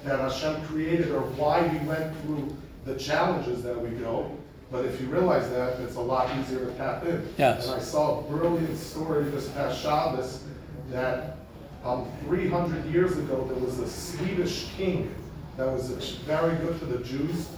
that 0.05 0.21
Hashem 0.21 0.63
created 0.67 1.11
or 1.11 1.23
why 1.23 1.67
we 1.67 1.79
went 1.87 2.15
through 2.23 2.55
the 2.85 2.95
challenges 2.97 3.63
that 3.63 3.81
we 3.81 3.91
go. 3.97 4.31
But 4.71 4.85
if 4.85 5.01
you 5.01 5.07
realize 5.07 5.49
that, 5.51 5.81
it's 5.81 5.97
a 5.97 6.01
lot 6.01 6.37
easier 6.39 6.67
to 6.67 6.73
tap 6.73 7.05
in. 7.05 7.27
Yes. 7.39 7.67
And 7.67 7.77
I 7.77 7.79
saw 7.79 8.21
a 8.21 8.23
brilliant 8.25 8.77
story 8.77 9.25
this 9.25 9.49
past 9.51 9.81
Shabbos 9.81 10.45
that 10.91 11.39
um, 11.85 12.07
300 12.27 12.85
years 12.87 13.17
ago, 13.17 13.47
there 13.49 13.63
was 13.63 13.79
a 13.79 13.89
Swedish 13.89 14.69
king 14.77 15.15
that 15.57 15.67
was 15.67 15.89
very 16.27 16.57
good 16.57 16.79
to 16.81 16.87
the 16.87 17.05
Jews. 17.05 17.49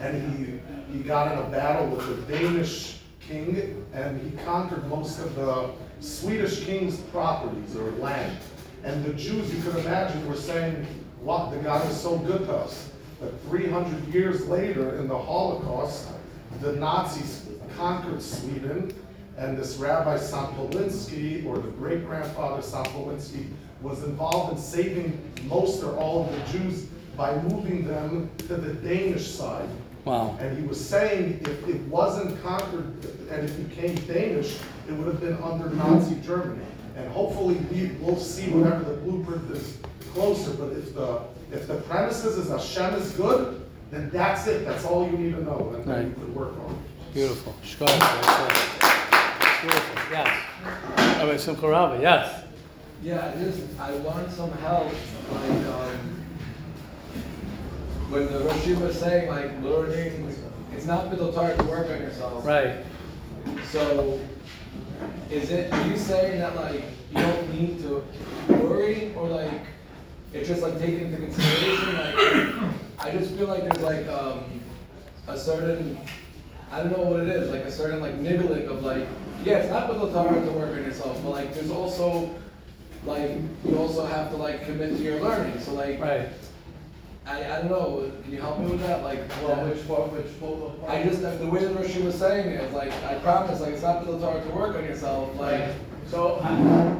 And 0.00 0.60
he, 0.92 0.96
he 0.96 1.02
got 1.02 1.32
in 1.32 1.38
a 1.38 1.50
battle 1.50 1.88
with 1.88 2.06
the 2.06 2.32
Danish 2.32 3.00
king, 3.20 3.84
and 3.92 4.20
he 4.20 4.36
conquered 4.44 4.86
most 4.88 5.18
of 5.18 5.34
the 5.34 5.70
Swedish 6.00 6.64
king's 6.64 6.98
properties 6.98 7.76
or 7.76 7.90
land. 7.92 8.38
And 8.84 9.04
the 9.04 9.12
Jews, 9.14 9.52
you 9.52 9.60
could 9.62 9.76
imagine, 9.84 10.26
were 10.28 10.36
saying, 10.36 10.86
what, 11.20 11.50
the 11.50 11.56
God 11.58 11.88
is 11.90 12.00
so 12.00 12.16
good 12.18 12.46
to 12.46 12.56
us. 12.56 12.92
But 13.20 13.32
300 13.48 14.14
years 14.14 14.46
later, 14.46 14.96
in 14.98 15.08
the 15.08 15.18
Holocaust, 15.18 16.08
the 16.60 16.72
Nazis 16.74 17.48
conquered 17.76 18.22
Sweden, 18.22 18.94
and 19.36 19.58
this 19.58 19.76
Rabbi 19.76 20.16
Sampolinsky, 20.16 21.44
or 21.44 21.58
the 21.58 21.68
great-grandfather 21.70 22.62
Sampolinsky, 22.62 23.48
was 23.82 24.04
involved 24.04 24.52
in 24.52 24.58
saving 24.58 25.20
most 25.44 25.82
or 25.82 25.96
all 25.96 26.24
of 26.24 26.32
the 26.32 26.58
Jews 26.58 26.88
by 27.18 27.36
moving 27.42 27.86
them 27.86 28.30
to 28.38 28.56
the 28.56 28.72
Danish 28.74 29.26
side. 29.26 29.68
Wow. 30.04 30.38
And 30.40 30.56
he 30.56 30.64
was 30.64 30.82
saying 30.82 31.40
if 31.42 31.68
it 31.68 31.80
wasn't 31.88 32.40
conquered 32.42 32.94
and 33.28 33.50
it 33.50 33.68
became 33.68 33.96
Danish, 34.06 34.56
it 34.88 34.92
would 34.92 35.08
have 35.08 35.20
been 35.20 35.36
under 35.42 35.68
Nazi 35.70 36.14
Germany. 36.24 36.64
And 36.96 37.10
hopefully 37.10 37.56
we 37.72 37.88
will 38.00 38.16
see 38.16 38.48
whatever 38.50 38.84
the 38.84 38.96
blueprint 38.98 39.50
is 39.50 39.78
closer, 40.14 40.52
but 40.52 40.70
if 40.72 40.94
the, 40.94 41.20
if 41.52 41.66
the 41.66 41.74
premises 41.82 42.38
is 42.38 42.48
Hashem 42.50 42.94
is 42.94 43.10
good, 43.12 43.66
then 43.90 44.08
that's 44.10 44.46
it, 44.46 44.64
that's 44.64 44.84
all 44.84 45.06
you 45.10 45.18
need 45.18 45.34
to 45.34 45.42
know, 45.42 45.72
and 45.74 45.84
then 45.84 46.02
you 46.02 46.06
Right. 46.08 46.14
can 46.14 46.34
work 46.34 46.52
on 46.66 46.70
it. 46.72 47.14
Beautiful. 47.14 47.54
Shkoyach. 47.64 47.98
That's 47.98 48.84
it. 48.84 49.60
Beautiful. 49.62 50.02
Yes. 50.12 50.44
Rabbi 51.18 51.36
Simcha 51.36 51.68
Rabbi, 51.68 52.00
yes. 52.00 52.44
Yeah, 53.02 53.32
I 53.34 53.42
just, 53.42 53.60
I 53.80 53.92
want 53.98 54.30
some 54.32 54.50
help, 54.58 54.86
like, 55.32 55.50
um, 55.50 55.97
when 58.10 58.26
the 58.32 58.38
Rosh 58.40 58.56
Yeshiva 58.56 58.88
is 58.88 58.98
saying, 58.98 59.28
like, 59.28 59.62
learning, 59.62 60.34
it's 60.72 60.86
not 60.86 61.10
middle 61.10 61.32
to 61.32 61.64
work 61.64 61.90
on 61.90 62.00
yourself. 62.00 62.46
Right. 62.46 62.84
So, 63.70 64.18
is 65.30 65.50
it, 65.50 65.72
are 65.72 65.86
you 65.86 65.96
saying 65.96 66.40
that, 66.40 66.56
like, 66.56 66.84
you 67.10 67.20
don't 67.20 67.54
need 67.54 67.80
to 67.82 68.04
worry, 68.48 69.14
or 69.14 69.28
like, 69.28 69.60
it's 70.32 70.48
just 70.48 70.62
like 70.62 70.78
taken 70.78 71.06
into 71.06 71.18
consideration, 71.18 71.94
like, 71.94 72.74
I 72.98 73.10
just 73.12 73.34
feel 73.34 73.46
like 73.46 73.62
there's 73.62 73.80
like, 73.80 74.06
um, 74.08 74.44
a 75.26 75.38
certain, 75.38 75.98
I 76.70 76.78
don't 76.82 76.92
know 76.92 77.04
what 77.04 77.20
it 77.20 77.28
is, 77.28 77.50
like 77.50 77.64
a 77.64 77.72
certain 77.72 78.00
like 78.00 78.16
niggling 78.16 78.68
of 78.68 78.82
like, 78.82 79.06
yeah, 79.44 79.58
it's 79.58 79.70
not 79.70 79.90
middle 79.90 80.10
target 80.12 80.44
to 80.44 80.50
work 80.52 80.70
on 80.70 80.82
yourself, 80.82 81.18
but 81.22 81.30
like, 81.30 81.54
there's 81.54 81.70
also, 81.70 82.34
like, 83.04 83.32
you 83.64 83.78
also 83.78 84.06
have 84.06 84.30
to 84.30 84.36
like 84.36 84.64
commit 84.64 84.96
to 84.96 85.02
your 85.02 85.20
learning, 85.20 85.60
so 85.60 85.74
like, 85.74 86.00
Right. 86.00 86.28
I, 87.28 87.44
I 87.44 87.58
don't 87.60 87.68
know, 87.70 88.10
can 88.24 88.32
you 88.32 88.40
help 88.40 88.58
me 88.58 88.66
with 88.70 88.80
that, 88.80 89.02
like? 89.02 89.20
Well, 89.42 89.66
which 89.68 89.86
part, 89.86 90.10
which 90.12 90.40
part? 90.40 90.90
I 90.90 91.02
just, 91.02 91.20
the 91.20 91.46
way 91.46 91.60
that 91.62 91.76
Roshi 91.76 92.02
was 92.02 92.14
saying 92.14 92.48
it, 92.48 92.72
like, 92.72 92.90
I 93.04 93.16
promise, 93.16 93.60
like, 93.60 93.74
it's 93.74 93.82
not 93.82 94.04
target 94.06 94.44
to 94.48 94.50
work 94.54 94.76
on 94.76 94.84
yourself, 94.84 95.38
like, 95.38 95.68
So, 96.10 96.40
I- 96.42 96.58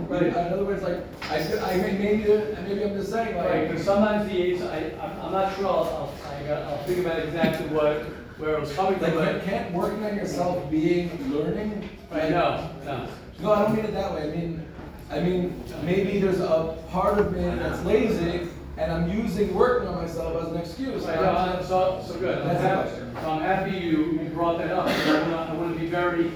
Right, 0.09 0.25
in 0.25 0.35
other 0.35 0.65
words, 0.65 0.83
like, 0.83 0.99
I, 1.31 1.43
could- 1.43 1.61
I 1.61 1.77
may- 1.79 1.93
maybe, 1.99 2.25
maybe 2.69 2.85
I'm 2.85 2.95
just 2.95 3.11
saying, 3.11 3.37
right, 3.37 3.51
like, 3.63 3.69
because 3.71 3.85
sometimes 3.87 4.31
the 4.31 4.37
aides, 4.43 4.61
I, 4.63 4.91
I'm, 5.01 5.21
I'm 5.23 5.33
not 5.33 5.57
sure, 5.57 5.67
I'll, 5.67 6.13
I'll, 6.27 6.35
I 6.35 6.43
got, 6.47 6.63
I'll 6.65 6.79
think 6.85 7.07
about 7.07 7.19
exactly 7.21 7.67
what, 7.69 8.03
where 8.39 8.55
it 8.57 8.61
was 8.61 8.73
coming 8.75 9.01
like, 9.01 9.13
from, 9.15 9.23
can't- 9.23 9.39
but. 9.41 9.45
can't 9.47 9.73
working 9.75 10.05
on 10.05 10.15
yourself 10.15 10.71
being 10.71 11.09
learning? 11.33 11.89
Right, 12.11 12.25
Like- 12.25 12.31
no, 12.33 12.71
no. 12.85 13.09
No, 13.41 13.53
I 13.53 13.63
don't 13.63 13.77
mean 13.77 13.85
it 13.87 13.93
that 13.95 14.13
way, 14.13 14.31
I 14.31 14.37
mean, 14.37 14.63
I 15.11 15.21
mean, 15.21 15.65
maybe 15.85 16.21
there's 16.21 16.41
a 16.41 16.77
part 16.91 17.19
of 17.19 17.33
me 17.33 17.45
that's 17.45 17.83
lazy, 17.87 18.49
and 18.79 18.93
I'm 18.93 19.11
using 19.11 19.53
working 19.55 19.89
on 19.89 19.97
myself 19.97 20.41
as 20.41 20.53
an 20.53 20.57
excuse. 20.59 21.05
Right, 21.05 21.17
no, 21.17 21.65
so, 21.67 22.05
so 22.07 22.19
good. 22.19 22.39
I'm 22.39 22.47
That's 22.47 22.61
the 22.61 22.69
happy, 22.69 22.89
question. 22.89 23.17
so 23.21 23.31
I'm 23.31 23.41
happy 23.43 23.71
you, 23.73 24.21
you 24.23 24.31
brought 24.33 24.59
that 24.59 24.71
up. 24.71 24.87
I 24.87 25.23
wanna, 25.23 25.37
I 25.37 25.55
wanna 25.55 25.75
be 25.75 25.87
very 25.87 26.31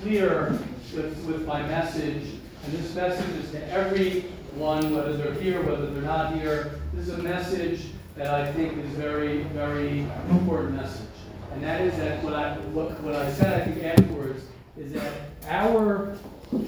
clear 0.00 0.58
with, 0.94 1.22
with 1.26 1.46
my 1.46 1.60
message. 1.62 2.24
And 2.64 2.72
this 2.72 2.94
message 2.94 3.28
is 3.44 3.50
to 3.50 3.68
everyone, 3.70 4.94
whether 4.94 5.16
they're 5.18 5.34
here, 5.34 5.62
whether 5.62 5.90
they're 5.90 6.02
not 6.02 6.34
here. 6.34 6.80
This 6.94 7.08
is 7.08 7.18
a 7.18 7.22
message 7.22 7.88
that 8.16 8.32
I 8.32 8.50
think 8.52 8.78
is 8.78 8.90
very, 8.92 9.42
very 9.44 10.06
important 10.30 10.76
message. 10.76 11.06
And 11.52 11.62
that 11.62 11.82
is 11.82 11.94
that 11.98 12.24
what 12.24 12.32
I, 12.32 12.56
what, 12.72 12.98
what 13.02 13.14
I 13.14 13.30
said, 13.32 13.60
I 13.60 13.70
think 13.70 13.84
afterwards, 13.84 14.44
is 14.78 14.94
that 14.94 15.12
our 15.46 16.16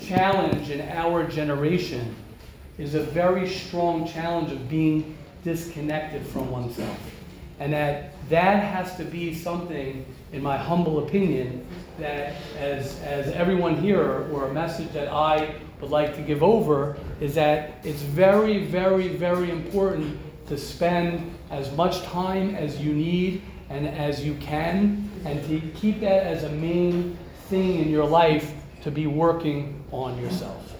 challenge 0.02 0.68
in 0.68 0.82
our 0.82 1.26
generation 1.26 2.14
is 2.78 2.94
a 2.94 3.02
very 3.02 3.48
strong 3.48 4.06
challenge 4.06 4.52
of 4.52 4.68
being 4.68 5.16
disconnected 5.44 6.26
from 6.26 6.50
oneself. 6.50 6.98
And 7.60 7.72
that 7.72 8.14
that 8.30 8.64
has 8.64 8.96
to 8.96 9.04
be 9.04 9.34
something, 9.34 10.04
in 10.32 10.42
my 10.42 10.56
humble 10.56 11.06
opinion, 11.06 11.64
that 11.98 12.34
as, 12.58 13.00
as 13.02 13.32
everyone 13.32 13.76
here, 13.76 14.28
or 14.32 14.48
a 14.48 14.52
message 14.52 14.90
that 14.92 15.08
I 15.08 15.54
would 15.80 15.90
like 15.90 16.16
to 16.16 16.22
give 16.22 16.42
over, 16.42 16.96
is 17.20 17.34
that 17.34 17.74
it's 17.84 18.02
very, 18.02 18.64
very, 18.64 19.08
very 19.08 19.50
important 19.50 20.18
to 20.48 20.58
spend 20.58 21.32
as 21.50 21.70
much 21.76 22.02
time 22.02 22.54
as 22.56 22.80
you 22.80 22.92
need 22.92 23.42
and 23.70 23.86
as 23.86 24.24
you 24.24 24.34
can, 24.36 25.08
and 25.24 25.42
to 25.46 25.60
keep 25.74 26.00
that 26.00 26.24
as 26.24 26.44
a 26.44 26.50
main 26.50 27.16
thing 27.48 27.80
in 27.80 27.88
your 27.88 28.06
life 28.06 28.54
to 28.82 28.90
be 28.90 29.06
working 29.06 29.82
on 29.90 30.20
yourself. 30.20 30.74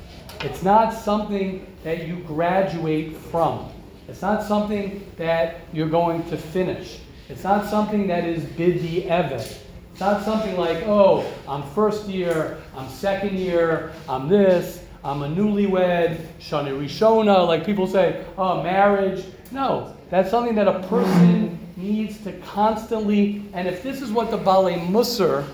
It's 0.44 0.62
not 0.62 0.92
something 0.92 1.66
that 1.84 2.06
you 2.06 2.16
graduate 2.16 3.16
from. 3.16 3.70
It's 4.08 4.20
not 4.20 4.42
something 4.42 5.10
that 5.16 5.60
you're 5.72 5.88
going 5.88 6.22
to 6.28 6.36
finish. 6.36 7.00
It's 7.30 7.44
not 7.44 7.66
something 7.66 8.06
that 8.08 8.24
is 8.24 8.44
bidi 8.44 9.06
evet. 9.06 9.60
It's 9.92 10.00
not 10.00 10.22
something 10.22 10.58
like, 10.58 10.82
oh, 10.84 11.24
I'm 11.48 11.62
first 11.70 12.08
year, 12.08 12.58
I'm 12.76 12.90
second 12.90 13.38
year, 13.38 13.92
I'm 14.06 14.28
this, 14.28 14.84
I'm 15.02 15.22
a 15.22 15.28
newlywed, 15.28 16.18
shani 16.40 16.78
rishona, 16.78 17.46
like 17.46 17.64
people 17.64 17.86
say, 17.86 18.22
oh, 18.36 18.62
marriage. 18.62 19.24
No, 19.50 19.96
that's 20.10 20.30
something 20.30 20.54
that 20.56 20.68
a 20.68 20.86
person 20.88 21.58
needs 21.78 22.18
to 22.24 22.32
constantly, 22.40 23.46
and 23.54 23.66
if 23.66 23.82
this 23.82 24.02
is 24.02 24.12
what 24.12 24.30
the 24.30 24.36
Bale 24.36 24.78
Musar, 24.90 25.48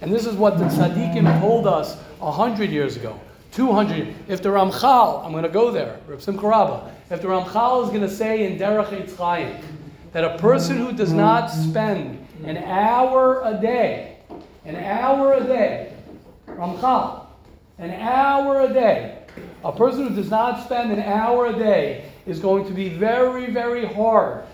and 0.00 0.12
this 0.12 0.26
is 0.26 0.34
what 0.34 0.58
the 0.58 0.64
tzaddikim 0.64 1.40
told 1.40 1.68
us 1.68 1.96
a 2.20 2.32
hundred 2.32 2.70
years 2.70 2.96
ago, 2.96 3.20
200, 3.54 4.12
if 4.26 4.42
the 4.42 4.48
Ramchal, 4.48 5.24
I'm 5.24 5.30
going 5.30 5.44
to 5.44 5.48
go 5.48 5.70
there, 5.70 6.00
Reb 6.08 6.20
Simcha 6.20 6.92
if 7.10 7.22
the 7.22 7.28
Ramchal 7.28 7.84
is 7.84 7.90
going 7.90 8.00
to 8.00 8.10
say 8.10 8.50
in 8.50 8.58
Derech 8.58 8.88
Eitz 8.88 9.16
Chaim 9.16 9.56
that 10.12 10.24
a 10.24 10.36
person 10.38 10.76
who 10.76 10.92
does 10.92 11.12
not 11.12 11.48
spend 11.48 12.26
an 12.44 12.56
hour 12.56 13.42
a 13.44 13.56
day, 13.60 14.16
an 14.64 14.74
hour 14.74 15.34
a 15.34 15.44
day, 15.44 15.94
Ramchal, 16.48 17.26
an 17.78 17.92
hour 17.92 18.62
a 18.62 18.72
day, 18.72 19.22
a 19.62 19.70
person 19.70 20.08
who 20.08 20.16
does 20.16 20.30
not 20.30 20.64
spend 20.64 20.90
an 20.90 21.00
hour 21.00 21.46
a 21.46 21.52
day 21.52 22.10
is 22.26 22.40
going 22.40 22.66
to 22.66 22.72
be 22.72 22.88
very, 22.88 23.52
very 23.52 23.86
hard. 23.86 24.44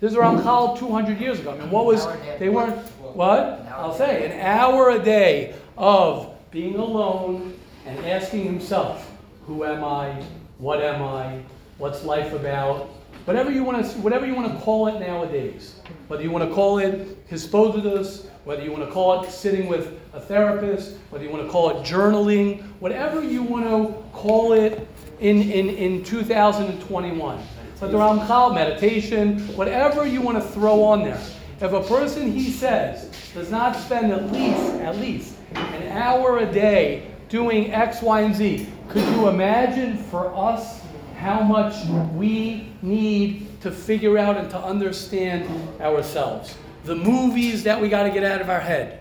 This 0.00 0.12
is 0.12 0.18
Ramchal 0.18 0.78
200 0.78 1.20
years 1.20 1.38
ago. 1.38 1.50
I 1.50 1.58
mean, 1.58 1.70
what 1.70 1.84
was, 1.84 2.06
they 2.38 2.48
weren't, 2.48 2.78
what? 3.14 3.66
I'll 3.70 3.94
say, 3.94 4.24
an 4.24 4.40
hour 4.40 4.88
a 4.90 4.98
day 4.98 5.54
of 5.76 6.34
being 6.50 6.76
alone 6.76 7.58
and 7.88 8.06
asking 8.06 8.44
himself, 8.44 9.10
who 9.46 9.64
am 9.64 9.82
I? 9.82 10.22
What 10.58 10.82
am 10.82 11.02
I? 11.02 11.40
What's 11.78 12.04
life 12.04 12.34
about? 12.34 12.90
Whatever 13.24 13.50
you 13.50 13.64
want 13.64 13.84
to, 13.84 13.98
whatever 13.98 14.26
you 14.26 14.34
want 14.34 14.52
to 14.52 14.58
call 14.60 14.88
it 14.88 15.00
nowadays. 15.00 15.80
Whether 16.08 16.22
you 16.22 16.30
want 16.30 16.48
to 16.48 16.54
call 16.54 16.78
it 16.78 17.28
hisbodedus, 17.30 18.26
whether 18.44 18.62
you 18.62 18.72
want 18.72 18.84
to 18.84 18.90
call 18.90 19.22
it 19.22 19.30
sitting 19.30 19.68
with 19.68 19.98
a 20.12 20.20
therapist, 20.20 20.96
whether 21.10 21.24
you 21.24 21.30
want 21.30 21.44
to 21.44 21.50
call 21.50 21.70
it 21.70 21.86
journaling, 21.86 22.62
whatever 22.80 23.22
you 23.22 23.42
want 23.42 23.64
to 23.64 24.02
call 24.12 24.52
it 24.52 24.86
in, 25.20 25.42
in, 25.42 25.70
in 25.70 26.04
2021. 26.04 27.42
But 27.80 27.90
the 27.90 27.96
Ramchal, 27.96 28.54
meditation, 28.54 29.40
whatever 29.56 30.06
you 30.06 30.20
want 30.20 30.42
to 30.42 30.48
throw 30.48 30.82
on 30.82 31.04
there. 31.04 31.20
If 31.60 31.72
a 31.72 31.82
person, 31.82 32.32
he 32.32 32.50
says, 32.50 33.10
does 33.34 33.50
not 33.50 33.76
spend 33.76 34.12
at 34.12 34.30
least, 34.32 34.74
at 34.80 34.96
least, 34.96 35.36
an 35.54 35.88
hour 35.88 36.38
a 36.38 36.46
day 36.52 37.14
doing 37.28 37.72
X, 37.72 38.02
Y, 38.02 38.20
and 38.22 38.34
Z, 38.34 38.66
could 38.88 39.04
you 39.14 39.28
imagine 39.28 39.96
for 39.96 40.34
us 40.34 40.80
how 41.16 41.40
much 41.40 41.74
we 42.14 42.72
need 42.80 43.60
to 43.60 43.70
figure 43.70 44.16
out 44.16 44.36
and 44.36 44.50
to 44.50 44.58
understand 44.58 45.48
ourselves? 45.80 46.56
The 46.84 46.96
movies 46.96 47.62
that 47.64 47.80
we 47.80 47.88
got 47.88 48.04
to 48.04 48.10
get 48.10 48.24
out 48.24 48.40
of 48.40 48.48
our 48.48 48.60
head, 48.60 49.00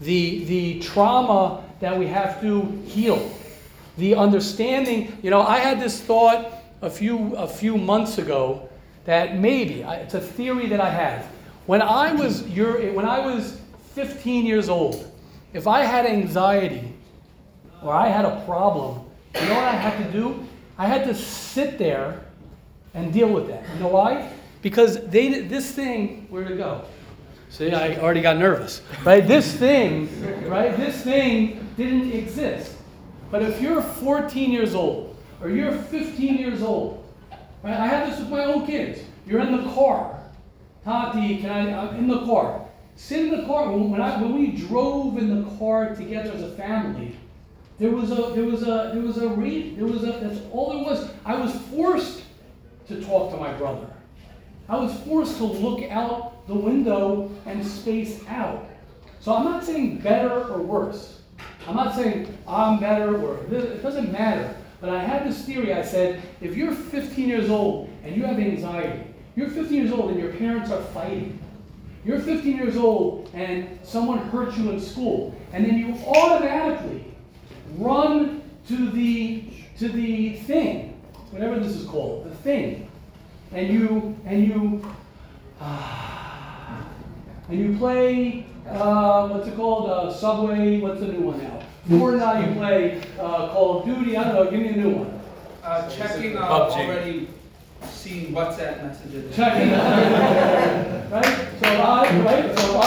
the, 0.00 0.44
the 0.44 0.80
trauma 0.80 1.62
that 1.80 1.96
we 1.96 2.06
have 2.06 2.40
to 2.40 2.62
heal, 2.86 3.30
the 3.96 4.14
understanding. 4.14 5.16
You 5.22 5.30
know, 5.30 5.42
I 5.42 5.58
had 5.58 5.80
this 5.80 6.00
thought 6.00 6.52
a 6.82 6.90
few, 6.90 7.34
a 7.36 7.46
few 7.46 7.76
months 7.76 8.18
ago 8.18 8.68
that 9.04 9.38
maybe, 9.38 9.82
it's 9.82 10.14
a 10.14 10.20
theory 10.20 10.66
that 10.66 10.80
I 10.80 10.90
have. 10.90 11.24
When 11.66 11.80
I 11.80 12.12
was, 12.12 12.46
your, 12.48 12.92
when 12.92 13.06
I 13.06 13.24
was 13.24 13.60
15 13.94 14.46
years 14.46 14.68
old, 14.68 15.10
if 15.52 15.66
I 15.66 15.80
had 15.80 16.06
anxiety 16.06 16.95
or 17.86 17.94
I 17.94 18.08
had 18.08 18.24
a 18.24 18.42
problem, 18.44 19.04
you 19.34 19.48
know 19.48 19.54
what 19.54 19.64
I 19.64 19.76
had 19.76 20.04
to 20.04 20.12
do? 20.12 20.44
I 20.76 20.86
had 20.86 21.04
to 21.04 21.14
sit 21.14 21.78
there 21.78 22.20
and 22.94 23.12
deal 23.12 23.28
with 23.28 23.46
that. 23.48 23.64
You 23.74 23.80
know 23.80 23.88
why? 23.88 24.32
Because 24.62 25.06
they, 25.06 25.42
this 25.42 25.70
thing, 25.70 26.26
where'd 26.28 26.50
it 26.50 26.58
go? 26.58 26.84
See, 27.48 27.72
I 27.72 27.96
already 27.98 28.22
got 28.22 28.38
nervous. 28.38 28.82
Right? 29.04 29.26
This 29.26 29.54
thing, 29.54 30.08
right? 30.48 30.76
This 30.76 31.02
thing 31.02 31.68
didn't 31.76 32.10
exist. 32.12 32.74
But 33.30 33.42
if 33.42 33.60
you're 33.60 33.82
14 33.82 34.50
years 34.50 34.74
old 34.74 35.16
or 35.40 35.48
you're 35.48 35.72
15 35.72 36.36
years 36.36 36.62
old, 36.62 37.04
right? 37.62 37.74
I 37.74 37.86
had 37.86 38.10
this 38.10 38.18
with 38.18 38.30
my 38.30 38.44
own 38.44 38.66
kids. 38.66 39.00
You're 39.26 39.40
in 39.40 39.56
the 39.56 39.70
car. 39.72 40.20
Tati, 40.84 41.38
can 41.38 41.50
I? 41.50 41.88
I'm 41.88 41.96
in 41.96 42.08
the 42.08 42.24
car. 42.24 42.66
Sit 42.96 43.26
in 43.26 43.40
the 43.40 43.46
car. 43.46 43.70
When, 43.70 44.00
I, 44.00 44.20
when 44.20 44.34
we 44.34 44.52
drove 44.52 45.18
in 45.18 45.42
the 45.42 45.50
car 45.56 45.94
together 45.94 46.32
as 46.32 46.42
a 46.42 46.50
family, 46.52 47.16
there 47.78 47.90
was 47.90 48.10
a 48.10 48.32
there 48.34 48.44
was 48.44 48.62
a 48.62 48.90
there 48.94 49.02
was 49.02 49.18
a 49.18 49.28
read 49.28 49.76
there 49.76 49.86
was 49.86 50.02
a 50.02 50.12
that's 50.12 50.40
all 50.52 50.72
there 50.72 50.82
was. 50.82 51.10
I 51.24 51.34
was 51.34 51.54
forced 51.70 52.22
to 52.88 53.02
talk 53.04 53.30
to 53.32 53.36
my 53.36 53.52
brother. 53.54 53.88
I 54.68 54.76
was 54.76 54.98
forced 55.00 55.36
to 55.38 55.44
look 55.44 55.90
out 55.90 56.46
the 56.48 56.54
window 56.54 57.30
and 57.44 57.64
space 57.64 58.22
out. 58.28 58.66
So 59.20 59.34
I'm 59.34 59.44
not 59.44 59.64
saying 59.64 59.98
better 59.98 60.48
or 60.48 60.58
worse. 60.58 61.20
I'm 61.66 61.76
not 61.76 61.94
saying 61.94 62.36
I'm 62.46 62.80
better 62.80 63.20
or 63.20 63.38
it 63.52 63.82
doesn't 63.82 64.10
matter. 64.10 64.56
But 64.80 64.90
I 64.90 65.02
had 65.02 65.26
this 65.26 65.44
theory. 65.44 65.72
I 65.72 65.82
said, 65.82 66.22
if 66.40 66.54
you're 66.54 66.72
15 66.72 67.28
years 67.28 67.50
old 67.50 67.90
and 68.04 68.14
you 68.14 68.24
have 68.24 68.38
anxiety, 68.38 69.04
you're 69.34 69.48
15 69.48 69.72
years 69.72 69.92
old 69.92 70.10
and 70.10 70.20
your 70.20 70.32
parents 70.34 70.70
are 70.70 70.82
fighting. 70.82 71.38
You're 72.04 72.20
15 72.20 72.56
years 72.56 72.76
old 72.76 73.30
and 73.34 73.78
someone 73.82 74.18
hurt 74.18 74.56
you 74.56 74.70
in 74.70 74.80
school, 74.80 75.34
and 75.52 75.64
then 75.64 75.76
you 75.78 75.94
automatically 76.06 77.15
run 77.76 78.42
to 78.68 78.90
the 78.90 79.44
to 79.78 79.88
the 79.88 80.34
thing, 80.34 81.00
whatever 81.30 81.58
this 81.58 81.74
is 81.76 81.86
called, 81.86 82.24
the 82.30 82.34
thing, 82.36 82.90
and 83.52 83.68
you 83.68 84.16
and 84.24 84.46
you 84.46 84.84
and 87.48 87.58
you 87.58 87.76
play 87.78 88.46
uh, 88.68 89.28
what's 89.28 89.46
it 89.46 89.56
called? 89.56 89.88
Uh, 89.90 90.12
Subway. 90.12 90.80
What's 90.80 91.00
the 91.00 91.08
new 91.08 91.20
one 91.20 91.42
now? 91.42 91.62
Or 92.00 92.12
now 92.12 92.40
You 92.40 92.52
play 92.54 93.00
uh, 93.18 93.48
Call 93.48 93.78
of 93.80 93.86
Duty. 93.86 94.16
I 94.16 94.24
don't 94.24 94.34
know. 94.34 94.50
Give 94.50 94.60
me 94.60 94.68
a 94.68 94.76
new 94.76 94.90
one. 94.96 95.20
Uh, 95.62 95.88
checking, 95.88 96.36
uh, 96.36 96.48
PUBG. 96.48 96.88
already 96.88 97.28
seen 97.88 98.34
WhatsApp 98.34 98.82
messages. 98.82 99.36
Checking. 99.36 99.70
right? 101.12 101.48
So 101.60 101.68
I, 101.68 102.20
right? 102.24 102.58
So 102.58 102.76
I, 102.76 102.84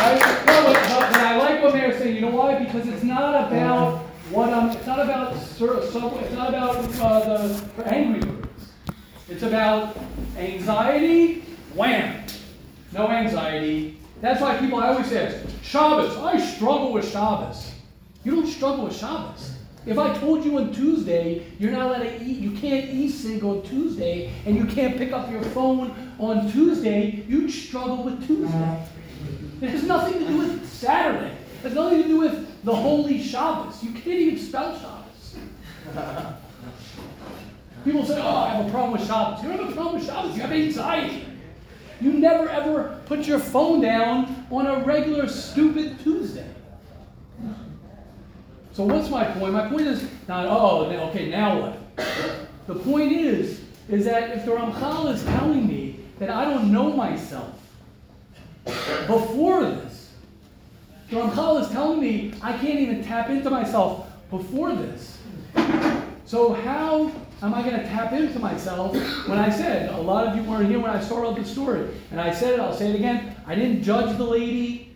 right? 0.00 0.46
No, 0.46 0.64
but, 0.64 1.12
but, 1.12 1.21
but 1.62 1.74
I 1.74 1.86
like 1.86 1.98
saying. 1.98 2.16
You 2.16 2.22
know 2.22 2.30
why? 2.30 2.62
Because 2.64 2.88
it's 2.88 3.02
not 3.02 3.46
about 3.46 4.00
what 4.30 4.52
I'm. 4.52 4.70
It's 4.70 4.86
not 4.86 5.00
about 5.00 5.36
sur-. 5.36 5.78
It's 5.78 5.94
not 5.94 6.48
about 6.48 6.76
uh, 7.00 7.46
the 7.76 7.86
angry 7.86 8.20
birds. 8.20 8.72
It's 9.28 9.42
about 9.42 9.96
anxiety. 10.36 11.44
Wham. 11.74 12.24
No 12.92 13.08
anxiety. 13.08 13.98
That's 14.20 14.40
why 14.40 14.58
people 14.58 14.78
I 14.78 14.88
always 14.88 15.06
say, 15.06 15.42
Shabbos. 15.62 16.16
I 16.16 16.38
struggle 16.38 16.92
with 16.92 17.10
Shabbos. 17.10 17.72
You 18.24 18.36
don't 18.36 18.46
struggle 18.46 18.84
with 18.84 18.96
Shabbos. 18.96 19.56
If 19.84 19.98
I 19.98 20.16
told 20.18 20.44
you 20.44 20.58
on 20.58 20.72
Tuesday 20.72 21.44
you're 21.58 21.72
not 21.72 21.86
allowed 21.86 22.04
to 22.04 22.22
eat, 22.22 22.38
you 22.38 22.52
can't 22.52 22.88
e-cig 22.90 23.42
on 23.42 23.62
Tuesday, 23.62 24.32
and 24.46 24.56
you 24.56 24.64
can't 24.66 24.96
pick 24.96 25.12
up 25.12 25.28
your 25.30 25.42
phone 25.42 26.14
on 26.20 26.50
Tuesday, 26.52 27.24
you'd 27.26 27.50
struggle 27.50 28.04
with 28.04 28.24
Tuesday. 28.24 28.86
It 29.60 29.70
has 29.70 29.82
nothing 29.82 30.20
to 30.20 30.26
do 30.26 30.38
with 30.38 30.68
Saturday. 30.68 31.36
Has 31.62 31.74
nothing 31.74 32.02
to 32.02 32.08
do 32.08 32.18
with 32.18 32.64
the 32.64 32.74
holy 32.74 33.22
Shabbos. 33.22 33.82
You 33.82 33.92
can't 33.92 34.06
even 34.06 34.38
spell 34.38 34.78
Shabbos. 34.78 35.36
People 37.84 38.04
say, 38.04 38.20
oh, 38.20 38.36
I 38.36 38.54
have 38.54 38.66
a 38.66 38.70
problem 38.70 38.92
with 38.92 39.06
Shabbos. 39.06 39.42
You 39.42 39.48
don't 39.48 39.58
have 39.60 39.70
a 39.70 39.74
problem 39.74 39.94
with 39.96 40.06
Shabbos, 40.06 40.36
you 40.36 40.42
have 40.42 40.52
anxiety. 40.52 41.26
You 42.00 42.12
never 42.14 42.48
ever 42.48 43.00
put 43.06 43.26
your 43.26 43.38
phone 43.38 43.80
down 43.80 44.46
on 44.50 44.66
a 44.66 44.84
regular 44.84 45.28
stupid 45.28 46.00
Tuesday. 46.00 46.48
So 48.72 48.84
what's 48.84 49.08
my 49.10 49.24
point? 49.24 49.52
My 49.52 49.68
point 49.68 49.82
is 49.82 50.08
not, 50.26 50.46
oh, 50.46 50.86
okay, 51.10 51.28
now 51.28 51.60
what? 51.60 51.78
The 52.66 52.74
point 52.74 53.12
is, 53.12 53.60
is 53.88 54.04
that 54.06 54.30
if 54.36 54.44
the 54.46 54.52
Ramchal 54.52 55.12
is 55.12 55.22
telling 55.24 55.66
me 55.66 56.00
that 56.18 56.30
I 56.30 56.44
don't 56.44 56.72
know 56.72 56.92
myself 56.92 57.52
before 58.64 59.64
this, 59.64 59.91
the 61.12 61.18
Ramchal 61.18 61.60
is 61.60 61.68
telling 61.68 62.00
me 62.00 62.32
I 62.40 62.52
can't 62.52 62.80
even 62.80 63.04
tap 63.04 63.28
into 63.28 63.50
myself 63.50 64.08
before 64.30 64.74
this, 64.74 65.18
So 66.24 66.54
how 66.54 67.12
am 67.42 67.52
I 67.52 67.62
gonna 67.62 67.84
tap 67.84 68.14
into 68.14 68.38
myself 68.38 68.94
when 69.28 69.38
I 69.38 69.50
said, 69.50 69.92
a 69.92 70.00
lot 70.00 70.26
of 70.26 70.34
you 70.34 70.42
weren't 70.44 70.70
here 70.70 70.80
when 70.80 70.90
I 70.90 71.02
started 71.02 71.36
the 71.36 71.46
story, 71.46 71.86
and 72.10 72.18
I 72.18 72.32
said 72.32 72.54
it, 72.54 72.60
I'll 72.60 72.72
say 72.72 72.88
it 72.88 72.94
again, 72.94 73.36
I 73.46 73.54
didn't 73.54 73.82
judge 73.82 74.16
the 74.16 74.24
lady, 74.24 74.94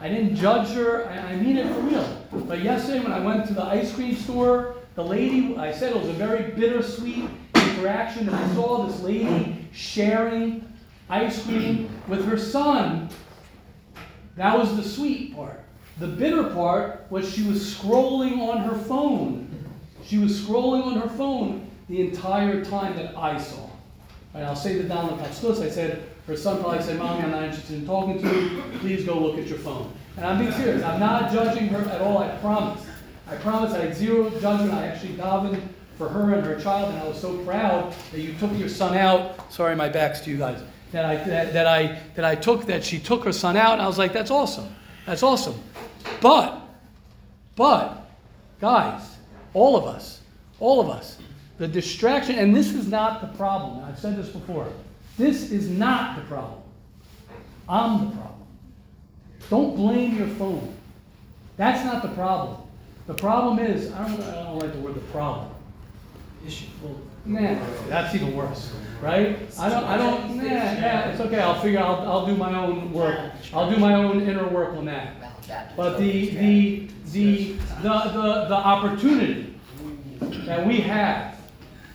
I 0.00 0.08
didn't 0.08 0.36
judge 0.36 0.68
her, 0.70 1.06
I, 1.06 1.32
I 1.32 1.36
mean 1.36 1.58
it 1.58 1.70
for 1.70 1.80
real. 1.80 2.26
But 2.46 2.62
yesterday, 2.62 3.00
when 3.00 3.12
I 3.12 3.20
went 3.20 3.46
to 3.48 3.52
the 3.52 3.64
ice 3.64 3.92
cream 3.92 4.16
store, 4.16 4.76
the 4.94 5.04
lady, 5.04 5.54
I 5.58 5.70
said 5.70 5.94
it 5.94 6.00
was 6.00 6.08
a 6.08 6.14
very 6.14 6.50
bittersweet 6.52 7.28
interaction, 7.54 8.26
and 8.26 8.34
I 8.34 8.54
saw 8.54 8.86
this 8.86 9.00
lady 9.02 9.68
sharing 9.72 10.66
ice 11.10 11.44
cream 11.44 11.90
with 12.08 12.24
her 12.24 12.38
son. 12.38 13.10
That 14.38 14.56
was 14.56 14.76
the 14.76 14.84
sweet 14.84 15.34
part. 15.34 15.60
The 15.98 16.06
bitter 16.06 16.44
part 16.44 17.06
was 17.10 17.28
she 17.28 17.42
was 17.42 17.74
scrolling 17.74 18.38
on 18.38 18.58
her 18.58 18.76
phone. 18.76 19.48
She 20.04 20.18
was 20.18 20.40
scrolling 20.40 20.84
on 20.84 21.00
her 21.00 21.08
phone 21.08 21.68
the 21.88 22.00
entire 22.00 22.64
time 22.64 22.96
that 22.96 23.16
I 23.16 23.36
saw. 23.36 23.68
And 24.34 24.44
I'll 24.46 24.54
say 24.54 24.78
that 24.78 24.88
down 24.88 25.08
the 25.08 25.22
Kapskus. 25.22 25.60
I 25.60 25.68
said, 25.68 26.04
her 26.28 26.36
son 26.36 26.60
probably 26.60 26.82
said, 26.84 27.00
Mommy, 27.00 27.24
I'm 27.24 27.32
not 27.32 27.42
interested 27.42 27.78
in 27.78 27.86
talking 27.86 28.22
to 28.22 28.28
you. 28.28 28.62
Please 28.78 29.04
go 29.04 29.18
look 29.18 29.38
at 29.38 29.48
your 29.48 29.58
phone. 29.58 29.92
And 30.16 30.24
I'm 30.24 30.38
being 30.38 30.52
serious. 30.52 30.84
I'm 30.84 31.00
not 31.00 31.32
judging 31.32 31.66
her 31.68 31.90
at 31.90 32.00
all. 32.00 32.18
I 32.18 32.28
promise. 32.36 32.86
I 33.26 33.34
promise 33.36 33.72
I 33.72 33.86
had 33.86 33.96
zero 33.96 34.30
judgment. 34.38 34.72
I 34.72 34.86
actually 34.86 35.14
davened 35.14 35.60
for 35.96 36.08
her 36.08 36.34
and 36.34 36.46
her 36.46 36.60
child, 36.60 36.90
and 36.90 36.98
I 36.98 37.08
was 37.08 37.20
so 37.20 37.36
proud 37.38 37.92
that 38.12 38.20
you 38.20 38.34
took 38.34 38.56
your 38.56 38.68
son 38.68 38.96
out. 38.96 39.52
Sorry, 39.52 39.74
my 39.74 39.88
back's 39.88 40.20
to 40.20 40.30
you 40.30 40.36
guys. 40.36 40.62
That 40.92 41.04
I 41.04 41.16
that, 41.16 41.52
that 41.52 41.66
I 41.66 42.00
that 42.14 42.24
I 42.24 42.34
took 42.34 42.66
that 42.66 42.84
she 42.84 42.98
took 42.98 43.24
her 43.24 43.32
son 43.32 43.56
out, 43.56 43.74
and 43.74 43.82
I 43.82 43.86
was 43.86 43.98
like, 43.98 44.12
that's 44.12 44.30
awesome. 44.30 44.74
That's 45.06 45.22
awesome. 45.22 45.54
But, 46.20 46.60
but, 47.56 48.10
guys, 48.60 49.16
all 49.54 49.76
of 49.76 49.84
us, 49.84 50.20
all 50.60 50.80
of 50.80 50.88
us, 50.88 51.18
the 51.58 51.68
distraction, 51.68 52.36
and 52.36 52.54
this 52.54 52.72
is 52.72 52.88
not 52.88 53.20
the 53.20 53.28
problem. 53.36 53.84
I've 53.84 53.98
said 53.98 54.16
this 54.16 54.28
before. 54.28 54.68
This 55.16 55.50
is 55.50 55.68
not 55.68 56.16
the 56.16 56.22
problem. 56.22 56.60
I'm 57.68 58.06
the 58.06 58.16
problem. 58.16 58.46
Don't 59.50 59.76
blame 59.76 60.16
your 60.16 60.28
phone. 60.28 60.74
That's 61.56 61.84
not 61.84 62.02
the 62.02 62.10
problem. 62.10 62.60
The 63.06 63.14
problem 63.14 63.58
is, 63.58 63.92
I 63.92 64.06
don't, 64.06 64.20
I 64.22 64.34
don't 64.44 64.58
like 64.58 64.72
the 64.72 64.80
word 64.80 64.94
the 64.94 65.00
problem. 65.00 65.50
Issue. 66.46 66.66
Nah, 67.24 67.56
that's 67.88 68.14
even 68.14 68.34
worse, 68.34 68.72
right? 69.02 69.38
I 69.58 69.68
don't, 69.68 69.84
I 69.84 69.96
don't, 69.98 70.36
nah, 70.36 70.44
nah, 70.44 71.10
it's 71.10 71.20
okay, 71.20 71.40
I'll 71.40 71.60
figure, 71.60 71.80
I'll, 71.80 72.00
I'll 72.08 72.26
do 72.26 72.36
my 72.36 72.54
own 72.58 72.90
work. 72.92 73.20
I'll 73.52 73.70
do 73.70 73.76
my 73.76 73.94
own 73.94 74.22
inner 74.22 74.48
work 74.48 74.74
on 74.74 74.86
that. 74.86 75.16
But 75.76 75.98
the, 75.98 76.30
the, 76.30 76.88
the, 77.12 77.52
the, 77.82 77.88
the, 77.88 78.46
the 78.48 78.54
opportunity 78.56 79.60
that 80.46 80.66
we 80.66 80.80
have, 80.80 81.36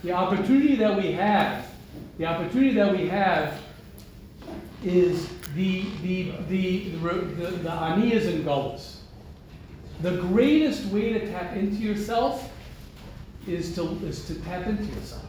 the 0.03 0.11
opportunity 0.11 0.75
that 0.75 0.95
we 0.95 1.13
have, 1.13 1.65
the 2.17 2.25
opportunity 2.25 2.75
that 2.75 2.95
we 2.95 3.07
have 3.07 3.59
is 4.83 5.27
the, 5.55 5.85
the, 6.03 6.31
the, 6.49 6.89
the, 6.89 7.45
the 7.47 7.69
aniyas 7.69 8.27
and 8.27 8.43
gullahs. 8.45 8.97
The 10.01 10.17
greatest 10.17 10.85
way 10.87 11.13
to 11.13 11.31
tap 11.31 11.55
into 11.55 11.77
yourself 11.77 12.51
is 13.47 13.75
to, 13.75 13.83
is 14.05 14.25
to 14.25 14.35
tap 14.41 14.67
into 14.67 14.83
yourself. 14.83 15.25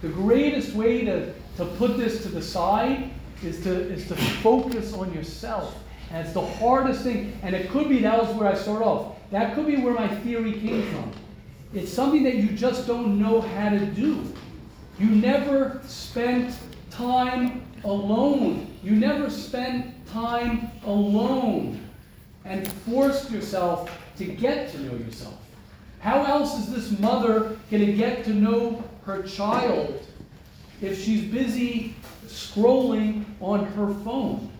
The 0.00 0.08
greatest 0.08 0.74
way 0.74 1.04
to, 1.04 1.32
to 1.56 1.64
put 1.64 1.96
this 1.96 2.22
to 2.22 2.28
the 2.28 2.42
side 2.42 3.10
is 3.42 3.62
to, 3.62 3.70
is 3.70 4.06
to 4.08 4.16
focus 4.16 4.92
on 4.92 5.12
yourself. 5.12 5.76
And 6.10 6.24
it's 6.24 6.34
the 6.34 6.46
hardest 6.46 7.02
thing. 7.02 7.36
And 7.42 7.54
it 7.54 7.70
could 7.70 7.88
be 7.88 8.00
that 8.00 8.18
was 8.18 8.34
where 8.36 8.48
I 8.48 8.54
started 8.54 8.84
off. 8.84 9.16
That 9.30 9.54
could 9.54 9.66
be 9.66 9.76
where 9.76 9.94
my 9.94 10.08
theory 10.08 10.52
came 10.52 10.82
from. 10.90 11.10
It's 11.72 11.92
something 11.92 12.22
that 12.24 12.36
you 12.36 12.50
just 12.50 12.86
don't 12.86 13.18
know 13.18 13.40
how 13.40 13.70
to 13.70 13.84
do. 13.84 14.32
You 14.98 15.06
never 15.06 15.80
spent 15.86 16.56
time 16.90 17.62
alone. 17.82 18.68
You 18.82 18.92
never 18.92 19.28
spent 19.28 20.06
time 20.06 20.70
alone 20.84 21.80
and 22.44 22.70
forced 22.70 23.30
yourself 23.30 23.90
to 24.16 24.24
get 24.24 24.70
to 24.72 24.80
know 24.80 24.96
yourself. 24.96 25.34
How 26.04 26.22
else 26.26 26.58
is 26.58 26.70
this 26.70 27.00
mother 27.00 27.56
going 27.70 27.86
to 27.86 27.92
get 27.94 28.24
to 28.24 28.34
know 28.34 28.84
her 29.06 29.22
child 29.22 30.06
if 30.82 31.02
she's 31.02 31.22
busy 31.32 31.94
scrolling 32.26 33.24
on 33.40 33.64
her 33.64 33.94
phone? 34.04 34.50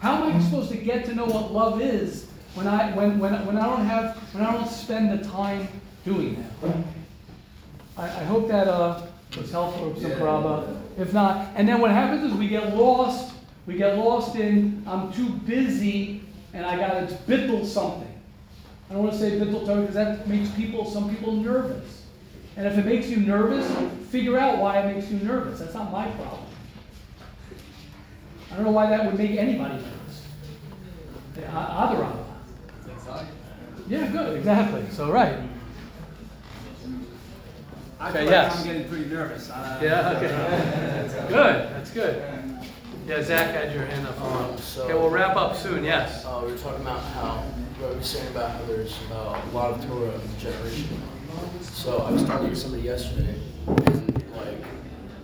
How 0.00 0.24
am 0.24 0.34
I 0.34 0.42
supposed 0.42 0.72
to 0.72 0.76
get 0.76 1.04
to 1.04 1.14
know 1.14 1.26
what 1.26 1.52
love 1.52 1.80
is 1.80 2.26
when 2.54 2.66
I 2.66 2.90
when, 2.96 3.20
when, 3.20 3.46
when 3.46 3.56
I 3.56 3.66
don't 3.66 3.86
have 3.86 4.16
when 4.34 4.44
I 4.44 4.50
don't 4.50 4.68
spend 4.68 5.16
the 5.16 5.24
time 5.28 5.68
doing 6.04 6.44
that? 6.62 6.74
I, 7.96 8.06
I 8.06 8.24
hope 8.24 8.48
that 8.48 8.66
uh, 8.66 9.00
was 9.36 9.52
helpful, 9.52 9.94
some 10.00 10.10
Paraba. 10.10 10.80
If 10.98 11.12
not, 11.12 11.52
and 11.54 11.68
then 11.68 11.80
what 11.80 11.92
happens 11.92 12.24
is 12.24 12.36
we 12.36 12.48
get 12.48 12.74
lost. 12.74 13.34
We 13.66 13.76
get 13.76 13.96
lost 13.98 14.34
in 14.34 14.82
I'm 14.84 15.12
too 15.12 15.28
busy 15.28 16.22
and 16.52 16.66
I 16.66 16.76
got 16.76 17.08
to 17.08 17.14
bittle 17.28 17.64
something. 17.64 18.07
I 18.88 18.94
don't 18.94 19.02
want 19.02 19.14
to 19.14 19.20
say 19.20 19.38
Torah 19.38 19.80
because 19.80 19.94
that 19.94 20.26
makes 20.26 20.50
people, 20.50 20.90
some 20.90 21.14
people 21.14 21.32
nervous. 21.32 22.04
And 22.56 22.66
if 22.66 22.78
it 22.78 22.86
makes 22.86 23.08
you 23.08 23.18
nervous, 23.18 23.70
figure 24.08 24.38
out 24.38 24.58
why 24.58 24.80
it 24.80 24.94
makes 24.94 25.10
you 25.10 25.18
nervous. 25.18 25.60
That's 25.60 25.74
not 25.74 25.92
my 25.92 26.08
problem. 26.12 26.46
I 28.50 28.56
don't 28.56 28.64
know 28.64 28.70
why 28.70 28.88
that 28.88 29.04
would 29.04 29.18
make 29.18 29.32
anybody 29.32 29.74
nervous. 29.74 30.22
Either 31.46 32.02
of 32.02 32.26
Yeah, 33.88 34.10
good, 34.10 34.38
exactly. 34.38 34.84
So, 34.90 35.12
right. 35.12 35.38
I 38.00 38.10
Okay, 38.10 38.24
yes. 38.24 38.56
I'm 38.56 38.64
getting 38.66 38.88
pretty 38.88 39.06
nervous. 39.06 39.50
Uh, 39.50 39.80
Yeah, 39.82 40.16
okay. 40.16 41.28
Good, 41.28 41.70
that's 41.72 41.90
good. 41.90 42.22
Yeah, 43.08 43.22
Zach 43.22 43.54
had 43.54 43.74
your 43.74 43.86
hand 43.86 44.06
up. 44.06 44.20
Um, 44.20 44.58
so- 44.58 44.84
Okay, 44.84 44.92
we'll 44.94 45.08
wrap 45.10 45.34
up 45.36 45.56
soon, 45.56 45.82
yes. 45.82 46.24
Uh, 46.26 46.42
we 46.44 46.52
were 46.52 46.58
talking 46.58 46.82
about 46.82 47.02
how, 47.14 47.36
what 47.80 47.90
we 47.92 47.96
were 47.96 48.02
saying 48.02 48.28
about 48.28 48.50
how 48.50 48.62
there's 48.66 48.94
uh, 49.10 49.40
a 49.42 49.54
lot 49.54 49.70
of 49.72 49.86
Torah 49.86 50.10
in 50.12 50.20
the 50.20 50.36
generation. 50.38 51.00
So 51.62 51.98
I 51.98 52.10
was 52.10 52.22
talking 52.24 52.50
to 52.50 52.56
somebody 52.56 52.82
yesterday, 52.82 53.34
and 53.66 54.24
like, 54.36 54.62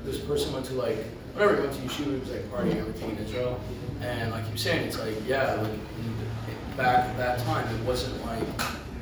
this 0.04 0.18
person 0.18 0.52
went 0.54 0.64
to 0.66 0.74
like, 0.74 0.96
whatever, 1.34 1.56
he 1.56 1.60
went 1.62 1.72
to 1.74 1.80
yeshiva, 1.82 2.14
he 2.14 2.20
was 2.20 2.30
like 2.30 2.44
partying 2.50 2.78
everything 2.78 3.10
in 3.10 3.18
Israel. 3.18 3.60
And 4.00 4.30
like 4.30 4.44
you 4.50 4.56
saying, 4.56 4.86
it's 4.86 4.98
like, 4.98 5.14
yeah, 5.26 5.54
like, 5.54 5.72
it- 5.72 6.76
back 6.76 7.08
at 7.10 7.16
that 7.18 7.38
time, 7.40 7.68
it 7.74 7.80
wasn't 7.84 8.24
like, 8.26 8.42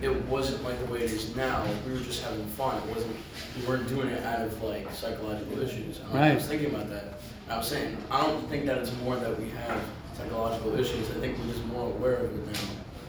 it 0.02 0.12
wasn't 0.26 0.62
like 0.64 0.78
the 0.84 0.92
way 0.92 1.00
it 1.02 1.10
is 1.12 1.34
now. 1.36 1.64
We 1.86 1.92
were 1.92 2.00
just 2.00 2.22
having 2.22 2.44
fun. 2.48 2.76
It 2.88 2.94
wasn't, 2.94 3.16
we 3.60 3.66
weren't 3.66 3.88
doing 3.88 4.08
it 4.08 4.22
out 4.24 4.40
of 4.40 4.60
like 4.62 4.90
psychological 4.92 5.60
issues. 5.60 6.00
And, 6.00 6.12
like, 6.12 6.32
I 6.32 6.34
was 6.34 6.46
thinking 6.46 6.74
about 6.74 6.90
that. 6.90 7.14
I 7.52 7.58
was 7.58 7.66
saying, 7.68 7.96
I 8.10 8.22
don't 8.26 8.48
think 8.48 8.64
that 8.66 8.78
it's 8.78 8.92
more 9.02 9.16
that 9.16 9.38
we 9.38 9.50
have 9.50 9.78
psychological 10.16 10.78
issues. 10.78 11.10
I 11.10 11.14
think 11.20 11.36
we're 11.38 11.52
just 11.52 11.64
more 11.66 11.86
aware 11.86 12.14
of 12.16 12.24
it 12.32 12.46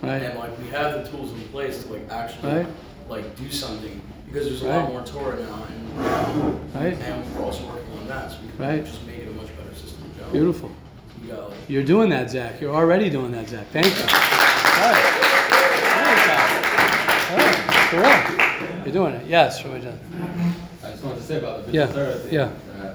now. 0.04 0.10
Right. 0.10 0.22
And 0.22 0.38
like 0.38 0.58
we 0.60 0.68
have 0.68 0.94
the 1.02 1.10
tools 1.10 1.32
in 1.32 1.40
place 1.48 1.82
to 1.84 1.94
like 1.94 2.12
actually 2.12 2.52
Right. 2.54 2.68
like 3.08 3.36
do 3.38 3.50
something 3.50 4.02
because 4.26 4.46
there's 4.48 4.62
a 4.64 4.68
lot 4.68 4.80
Right. 4.84 4.90
more 4.90 5.02
Torah 5.04 5.40
now, 5.40 5.66
and 5.70 6.76
Right? 6.76 6.94
and 7.00 7.36
we're 7.36 7.46
also 7.46 7.64
working 7.68 7.98
on 8.02 8.08
that, 8.10 8.32
so 8.32 8.38
we 8.42 8.50
can 8.50 8.58
Right. 8.68 8.86
just 8.86 9.06
make 9.08 9.20
it 9.20 9.30
a 9.30 9.32
much 9.32 9.48
better 9.58 9.74
system. 9.76 10.04
Joe. 10.20 10.26
Beautiful. 10.34 10.72
We 11.22 11.30
got 11.30 11.50
like 11.50 11.58
You're 11.70 11.84
doing 11.84 12.10
that, 12.10 12.30
Zach. 12.30 12.60
You're 12.60 12.76
already 12.76 13.10
doing 13.10 13.32
that, 13.32 13.48
Zach. 13.48 13.66
Thank 13.72 13.86
you. 13.88 13.94
All 13.94 14.08
right. 14.92 15.06
All 15.54 16.04
right, 16.04 16.20
Zach. 16.28 17.32
All 17.32 17.38
right. 17.38 18.36
Cool. 18.36 18.84
You're 18.86 18.94
doing 18.94 19.14
it. 19.16 19.26
Yes, 19.28 19.64
Rabbi 19.64 19.80
John. 19.80 20.00
I 20.84 20.90
just 20.92 21.02
wanted 21.04 21.20
to 21.20 21.24
say 21.24 21.38
about 21.38 21.66
the 21.66 21.72
Yeah, 21.72 21.88
Bittul 21.88 22.32
yeah. 22.32 22.50
Uh, 22.82 22.94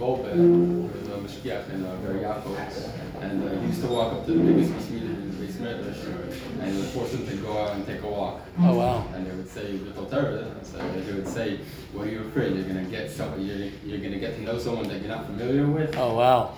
Rav 0.00 0.22
Goldberg 0.22 0.94
was 0.94 1.08
a 1.08 1.18
Mashgiach 1.18 1.70
in 1.74 1.84
uh, 1.84 1.94
Yaakov, 2.06 3.22
and 3.22 3.46
uh, 3.46 3.60
he 3.60 3.66
used 3.66 3.82
to 3.82 3.88
walk 3.88 4.14
up 4.14 4.24
to 4.24 4.32
the 4.32 4.42
biggest 4.42 4.72
masmid 4.72 5.02
in 5.02 5.30
the 5.30 5.46
beis 5.46 5.52
medrash, 5.56 6.62
and 6.62 6.78
would 6.78 6.86
force 6.86 7.12
him 7.12 7.26
to 7.26 7.36
go 7.36 7.58
out 7.58 7.74
and 7.74 7.86
take 7.86 8.02
a 8.02 8.08
walk. 8.08 8.40
Oh, 8.60 8.76
wow. 8.76 9.06
And 9.14 9.26
they 9.26 9.32
would 9.32 9.48
say 9.48 9.76
Bittul 9.76 10.10
Torah, 10.10 10.54
so 10.62 10.78
they 10.78 11.12
would 11.12 11.28
say, 11.28 11.60
"What 11.92 12.08
are 12.08 12.10
you 12.10 12.20
afraid? 12.20 12.56
You're 12.56 12.64
gonna 12.64 12.84
get 12.84 13.10
some, 13.10 13.38
you're, 13.40 13.68
you're 13.84 13.98
gonna 13.98 14.18
get 14.18 14.36
to 14.36 14.42
know 14.42 14.58
someone 14.58 14.88
that 14.88 15.00
you're 15.02 15.14
not 15.14 15.26
familiar 15.26 15.66
with." 15.66 15.94
Oh, 15.98 16.14
wow. 16.14 16.56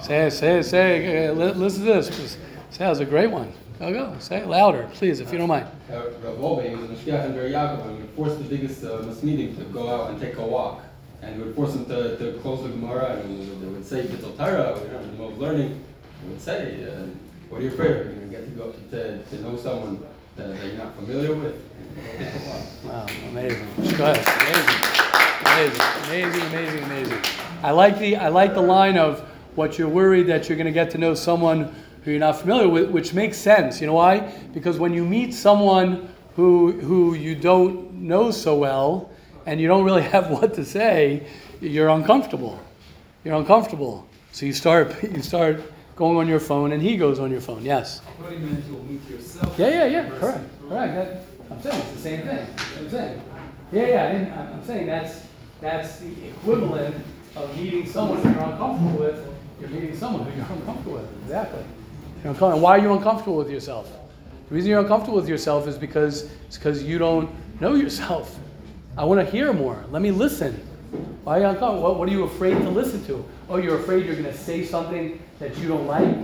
Say 0.00 0.30
say 0.30 0.62
say. 0.62 1.26
Uh, 1.26 1.32
Listen 1.32 1.84
to 1.86 1.94
this. 1.94 2.36
Say 2.70 2.78
that 2.78 2.90
was 2.90 3.00
a 3.00 3.04
great 3.04 3.30
one. 3.30 3.52
Go, 3.80 3.92
go. 3.92 4.16
Say 4.20 4.36
it 4.36 4.46
louder, 4.46 4.88
please, 4.94 5.18
if 5.18 5.32
you 5.32 5.38
don't 5.38 5.48
mind. 5.48 5.66
Uh, 5.90 6.10
Rav 6.22 6.38
Goldberg, 6.38 6.70
he 6.70 6.76
was 6.76 6.90
a 6.90 6.94
Mashgiach 6.94 7.24
in 7.24 7.34
Yaakov, 7.34 7.86
and 7.86 8.08
force 8.10 8.36
the 8.36 8.44
biggest 8.44 8.84
uh, 8.84 9.02
masmidim 9.02 9.58
to 9.58 9.64
go 9.64 9.88
out 9.88 10.10
and 10.10 10.20
take 10.20 10.36
a 10.36 10.46
walk. 10.46 10.80
And 11.24 11.36
he 11.36 11.42
would 11.42 11.54
force 11.54 11.72
them 11.72 11.86
to, 11.86 12.18
to 12.18 12.38
close 12.40 12.62
the 12.62 12.68
Gemara, 12.68 13.20
and 13.20 13.62
they 13.62 13.66
would 13.66 13.86
say 13.86 14.02
Bittul 14.02 14.36
Torah, 14.36 14.78
you 14.78 14.88
know, 14.88 15.16
the 15.16 15.24
of 15.24 15.38
learning. 15.38 15.82
They 16.22 16.28
would 16.28 16.40
say, 16.40 16.84
uh, 16.84 17.06
what 17.48 17.60
are 17.60 17.64
you 17.64 17.70
afraid 17.70 17.90
of? 17.92 17.96
You're 18.06 18.14
going 18.14 18.30
to 18.30 18.36
get 18.36 18.44
to 18.44 18.50
go 18.50 18.72
to, 18.90 19.22
to 19.22 19.42
know 19.42 19.56
someone 19.56 20.04
that, 20.36 20.48
that 20.48 20.66
you're 20.66 20.76
not 20.76 20.94
familiar 20.96 21.34
with. 21.34 21.62
Wow, 22.84 23.06
amazing. 23.30 23.66
Go 23.96 24.10
ahead. 24.10 24.26
Amazing. 24.42 24.94
Amazing, 25.46 25.80
amazing, 26.06 26.42
amazing, 26.42 26.84
amazing. 26.84 27.18
I 27.62 27.70
like 27.70 27.98
the 27.98 28.16
I 28.16 28.28
like 28.28 28.54
the 28.54 28.62
line 28.62 28.98
of 28.98 29.20
what 29.54 29.78
you're 29.78 29.88
worried 29.88 30.26
that 30.26 30.48
you're 30.48 30.56
going 30.56 30.66
to 30.66 30.72
get 30.72 30.90
to 30.92 30.98
know 30.98 31.14
someone 31.14 31.74
who 32.02 32.10
you're 32.10 32.20
not 32.20 32.40
familiar 32.40 32.68
with, 32.68 32.90
which 32.90 33.14
makes 33.14 33.36
sense. 33.36 33.80
You 33.80 33.86
know 33.86 33.94
why? 33.94 34.20
Because 34.52 34.78
when 34.78 34.92
you 34.92 35.04
meet 35.04 35.32
someone 35.34 36.08
who 36.34 36.72
who 36.72 37.14
you 37.14 37.34
don't 37.34 37.92
know 37.92 38.30
so 38.30 38.56
well, 38.56 39.10
and 39.46 39.60
you 39.60 39.68
don't 39.68 39.84
really 39.84 40.02
have 40.14 40.30
what 40.30 40.54
to 40.54 40.64
say, 40.64 41.26
you're 41.60 41.88
uncomfortable. 41.88 42.60
You're 43.24 43.36
uncomfortable. 43.36 44.06
So 44.32 44.46
you 44.46 44.52
start 44.52 45.02
you 45.02 45.22
start 45.22 45.60
going 45.96 46.16
on 46.16 46.26
your 46.26 46.40
phone, 46.40 46.72
and 46.72 46.82
he 46.82 46.96
goes 46.96 47.18
on 47.18 47.30
your 47.30 47.40
phone. 47.40 47.64
Yes. 47.64 48.00
Putting 48.20 48.40
them 48.40 48.56
into 48.56 48.76
a 48.76 48.82
meet 48.82 49.08
yourself. 49.08 49.58
Yeah, 49.58 49.68
yeah, 49.68 49.84
yeah. 49.86 50.08
Correct. 50.18 50.44
Correct. 50.68 50.94
That, 50.94 51.24
I'm 51.50 51.62
saying 51.62 51.80
it's 51.80 51.92
the 51.92 51.98
same 51.98 52.22
thing. 52.22 52.46
I'm 52.78 52.90
saying. 52.90 53.22
Yeah, 53.72 53.86
yeah. 53.86 54.06
I 54.06 54.12
didn't, 54.12 54.32
I'm 54.32 54.52
I'm 54.54 54.64
saying 54.64 54.86
that's 54.86 55.26
that's 55.60 55.98
the 55.98 56.28
equivalent 56.28 56.96
of 57.36 57.56
meeting 57.56 57.86
someone 57.86 58.20
who 58.22 58.30
you're 58.30 58.42
uncomfortable 58.42 58.98
with. 58.98 59.28
You're 59.60 59.70
meeting 59.70 59.96
someone 59.96 60.24
who 60.24 60.36
you're 60.36 60.50
uncomfortable 60.58 60.94
with. 60.94 61.22
Exactly. 61.22 61.64
You're 62.22 62.32
uncomfortable. 62.32 62.60
Why 62.60 62.78
are 62.78 62.82
you 62.82 62.92
uncomfortable 62.92 63.36
with 63.36 63.50
yourself? 63.50 63.90
The 64.48 64.54
reason 64.54 64.70
you're 64.70 64.80
uncomfortable 64.80 65.16
with 65.16 65.28
yourself 65.28 65.66
is 65.66 65.78
because 65.78 66.30
it's 66.46 66.58
because 66.58 66.82
you 66.82 66.98
don't 66.98 67.30
know 67.60 67.74
yourself. 67.74 68.38
I 68.96 69.04
want 69.04 69.24
to 69.24 69.30
hear 69.30 69.52
more. 69.52 69.84
Let 69.90 70.02
me 70.02 70.12
listen. 70.12 70.54
Why 71.24 71.38
are 71.38 71.40
you 71.40 71.46
uncomfortable? 71.46 71.82
What, 71.82 71.98
what 71.98 72.08
are 72.08 72.12
you 72.12 72.24
afraid 72.24 72.54
to 72.58 72.70
listen 72.70 73.04
to? 73.06 73.24
Oh, 73.48 73.56
you're 73.56 73.80
afraid 73.80 74.06
you're 74.06 74.14
going 74.14 74.30
to 74.30 74.36
say 74.36 74.64
something 74.64 75.20
that 75.40 75.56
you 75.58 75.66
don't 75.66 75.88
like? 75.88 76.16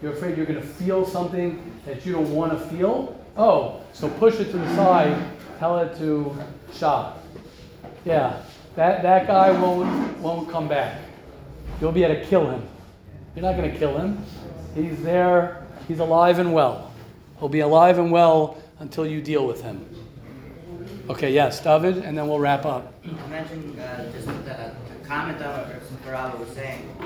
You're 0.00 0.12
afraid 0.12 0.36
you're 0.36 0.46
going 0.46 0.60
to 0.60 0.66
feel 0.66 1.04
something 1.04 1.60
that 1.84 2.06
you 2.06 2.12
don't 2.12 2.34
want 2.34 2.52
to 2.52 2.58
feel? 2.68 3.20
Oh, 3.36 3.82
so 3.92 4.08
push 4.08 4.40
it 4.40 4.50
to 4.50 4.56
the 4.56 4.74
side, 4.74 5.22
tell 5.58 5.78
it 5.78 5.96
to 5.98 6.34
shop. 6.72 7.22
Yeah, 8.06 8.42
that, 8.76 9.02
that 9.02 9.26
guy 9.26 9.50
won't, 9.50 10.18
won't 10.18 10.48
come 10.50 10.68
back. 10.68 11.00
You'll 11.80 11.92
be 11.92 12.04
able 12.04 12.14
to 12.14 12.24
kill 12.26 12.48
him. 12.48 12.66
You're 13.34 13.44
not 13.44 13.56
going 13.56 13.70
to 13.70 13.78
kill 13.78 13.98
him. 13.98 14.24
He's 14.74 15.02
there, 15.02 15.66
he's 15.86 15.98
alive 15.98 16.38
and 16.38 16.54
well. 16.54 16.92
He'll 17.38 17.50
be 17.50 17.60
alive 17.60 17.98
and 17.98 18.10
well 18.10 18.62
until 18.78 19.06
you 19.06 19.20
deal 19.20 19.46
with 19.46 19.60
him. 19.60 19.86
Okay, 21.08 21.32
yes, 21.32 21.60
David, 21.62 21.98
and 21.98 22.16
then 22.16 22.28
we'll 22.28 22.40
wrap 22.40 22.64
up. 22.64 22.92
I 23.04 23.26
mentioned 23.28 23.78
uh, 23.78 24.10
just 24.12 24.28
a 24.28 24.74
comment 25.04 25.40
on 25.42 25.60
what 25.60 26.02
Faraba 26.04 26.38
was 26.38 26.48
saying. 26.50 26.96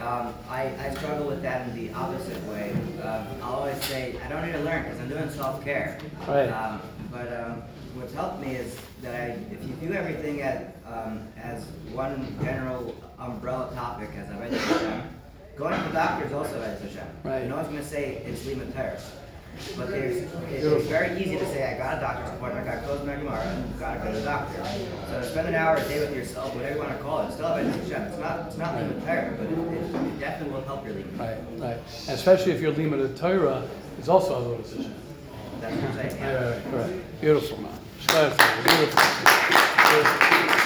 Um, 0.00 0.32
I, 0.48 0.72
I 0.78 0.94
struggle 0.94 1.26
with 1.26 1.42
that 1.42 1.68
in 1.68 1.74
the 1.74 1.92
opposite 1.92 2.40
way. 2.44 2.72
Um, 3.02 3.26
I'll 3.42 3.54
always 3.54 3.82
say, 3.84 4.16
I 4.24 4.28
don't 4.28 4.46
need 4.46 4.52
to 4.52 4.60
learn 4.60 4.84
because 4.84 5.00
I'm 5.00 5.08
doing 5.08 5.30
self-care. 5.30 5.98
Right. 6.26 6.48
Um, 6.48 6.80
but 7.10 7.32
um, 7.32 7.62
what's 7.94 8.14
helped 8.14 8.40
me 8.40 8.52
is 8.52 8.78
that 9.02 9.14
I, 9.14 9.24
if 9.52 9.62
you 9.66 9.74
do 9.88 9.92
everything 9.92 10.40
at, 10.42 10.76
um, 10.86 11.26
as 11.36 11.64
one 11.92 12.36
general 12.42 12.94
umbrella 13.18 13.72
topic, 13.74 14.10
as 14.16 14.30
I 14.30 14.34
Hashem, 14.34 15.02
going 15.56 15.76
to 15.76 15.88
the 15.88 15.92
doctor 15.94 16.26
is 16.26 16.32
also 16.32 16.62
as 16.62 16.80
Hashem. 16.80 17.08
Right. 17.24 17.48
No 17.48 17.56
one's 17.56 17.68
going 17.68 17.80
to 17.80 17.88
say 17.88 18.22
it's 18.24 18.46
Lima 18.46 18.66
Terrace. 18.66 19.10
But 19.76 19.90
there's, 19.90 20.16
it's, 20.16 20.34
it's 20.64 20.86
very 20.86 21.20
easy 21.20 21.36
to 21.38 21.46
say, 21.46 21.74
I 21.74 21.78
got 21.78 21.98
a 21.98 22.00
doctor's 22.00 22.30
appointment, 22.30 22.68
I 22.68 22.74
got 22.76 22.84
closed 22.84 23.04
my 23.04 23.16
Gemara, 23.16 23.40
and 23.40 23.78
gotta 23.78 23.98
go 24.00 24.12
to 24.12 24.18
the 24.18 24.24
doctor. 24.24 24.64
So 25.10 25.22
spend 25.22 25.48
an 25.48 25.54
hour 25.56 25.76
a 25.76 25.88
day 25.88 26.00
with 26.00 26.14
yourself, 26.14 26.54
whatever 26.54 26.74
you 26.76 26.80
wanna 26.80 26.98
call 26.98 27.20
it, 27.22 27.32
still 27.32 27.48
have 27.48 27.66
Hashem. 27.66 28.02
It's 28.02 28.18
not, 28.18 28.46
it's 28.46 28.56
not 28.56 28.76
Lima 28.76 28.94
Torah, 29.04 29.36
but 29.36 29.46
it, 29.46 29.58
it, 29.58 30.06
it 30.06 30.20
definitely 30.20 30.54
will 30.54 30.64
help 30.64 30.84
your 30.84 30.94
Lima. 30.94 31.08
Right, 31.16 31.38
right. 31.58 31.76
And 32.06 32.10
especially 32.16 32.52
if 32.52 32.60
you're 32.60 32.72
limited 32.72 33.16
Torah, 33.16 33.66
it's 33.98 34.08
also 34.08 34.38
a 34.38 34.40
little 34.40 34.58
decision. 34.58 34.94
That's 35.60 35.74
what 35.74 35.84
I'm 35.84 35.94
saying, 35.94 36.10
Right, 36.10 36.20
yeah. 36.20 36.44
right, 36.44 36.54
right, 36.54 36.70
correct. 36.70 37.20
Beautiful, 37.20 37.58
man. 37.58 37.72
Shkoyach, 38.00 38.64
Beautiful. 38.64 39.00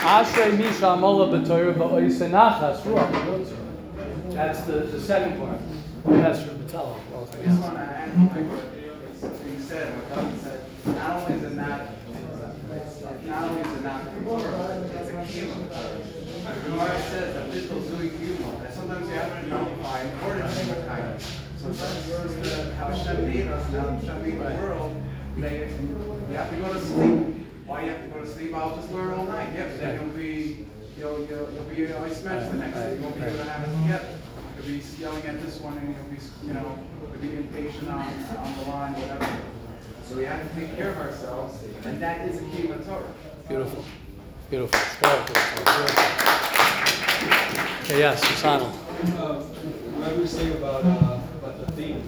Ashrei 0.02 0.58
Misha 0.58 0.86
Amola 0.86 1.30
B'Torah 1.30 1.74
Ba'oise 1.74 2.28
Nachas 2.28 2.80
Ruach 2.82 3.10
B'Yotzei. 3.12 4.34
That's 4.34 4.60
the, 4.62 4.72
the 4.72 5.00
second 5.00 5.38
part. 5.38 5.60
That's 6.06 6.42
from 6.42 6.58
Batal. 6.58 6.96
I 6.98 7.44
just 7.44 7.60
want 7.60 7.74
to 7.74 7.80
add 7.80 8.30
quick 8.32 8.46
what 8.50 8.64
you 9.46 9.60
said, 9.60 9.94
what 9.96 10.08
Doug 10.14 10.38
said. 10.40 10.60
Not 10.86 11.22
only 11.22 11.34
is 11.38 11.42
it 11.44 11.54
not, 11.54 11.80
not 13.24 13.42
only 13.48 13.60
is 13.62 13.72
it 13.78 13.82
not 13.82 14.02
pure, 14.24 14.38
it's 14.40 15.08
a 15.08 15.14
kiyum. 15.30 15.68
The 15.70 16.52
Gemara 16.68 16.98
says 17.02 17.34
that 17.34 17.52
this 17.52 17.70
will 17.70 17.80
do 17.80 18.10
kiyum, 18.10 18.62
that 18.62 18.74
sometimes 18.74 19.08
you 19.08 19.14
have 19.14 19.40
to 19.40 19.48
nullify 19.48 20.02
in 20.02 20.10
order 20.26 20.40
to 20.40 20.48
make 20.48 20.76
a 20.76 20.86
kind. 20.86 21.22
Sometimes 21.58 22.08
it's 22.10 22.50
the, 22.50 22.74
how 22.74 22.90
Hashem 23.72 23.82
made 23.82 23.98
us, 23.98 24.06
how 24.06 24.14
Hashem 24.14 24.22
made 24.22 24.38
the 24.38 24.62
world, 24.62 25.02
they, 25.38 25.58
you 26.30 26.36
have 26.36 26.50
to 26.50 26.56
go 26.56 26.72
to 26.72 26.80
sleep. 26.80 27.46
Why 27.66 27.84
you 27.84 27.90
have 27.90 28.02
to 28.02 28.08
go 28.08 28.20
to 28.20 28.26
sleep? 28.28 28.54
I'll 28.54 28.76
just 28.76 28.90
learn 28.92 29.14
all 29.14 29.24
night. 29.24 29.48
Yep, 29.54 29.78
then 29.78 30.00
you'll 30.00 30.10
be, 30.14 30.66
you'll, 30.98 31.26
you'll, 31.26 31.48
you'll 31.52 31.64
be 31.64 31.92
always 31.92 32.16
smashed 32.16 32.50
the 32.52 32.58
next 32.58 32.74
day. 32.74 32.94
You 32.96 33.02
won't 33.02 33.16
be 33.16 33.22
able 33.24 33.38
to 33.38 33.44
have 33.44 33.68
it 33.68 33.72
together. 33.82 34.18
You'll 34.56 34.66
be 34.66 34.82
yelling 34.98 35.24
at 35.26 35.42
this 35.42 35.60
one 35.60 35.78
and 35.78 35.94
you'll 35.94 36.04
be, 36.12 36.18
you 36.46 36.52
know, 36.54 36.78
you'll 37.00 37.22
be 37.22 37.36
impatient 37.36 37.88
on, 37.88 38.00
on 38.00 38.54
the 38.58 38.64
line, 38.70 38.92
whatever. 38.94 39.28
So 40.04 40.16
we 40.18 40.24
have 40.24 40.42
to 40.46 40.54
take 40.60 40.76
care 40.76 40.90
of 40.90 40.98
ourselves, 40.98 41.62
and 41.84 42.00
that 42.02 42.28
is 42.28 42.36
a 42.42 42.44
key 42.50 42.68
of 42.68 42.84
Torah. 42.84 43.04
Beautiful. 43.48 43.84
Beautiful. 44.50 44.78
Shkoyach, 44.78 45.26
beautiful. 45.26 45.62
Okay, 47.84 47.98
yes, 47.98 48.22
Susanna. 48.22 48.64
Um, 48.64 48.72
What 49.96 50.08
I 50.10 50.12
was 50.14 50.30
saying 50.30 50.52
about, 50.52 50.84
uh, 50.84 51.20
about 51.40 51.66
the 51.66 51.72
theme, 51.72 52.02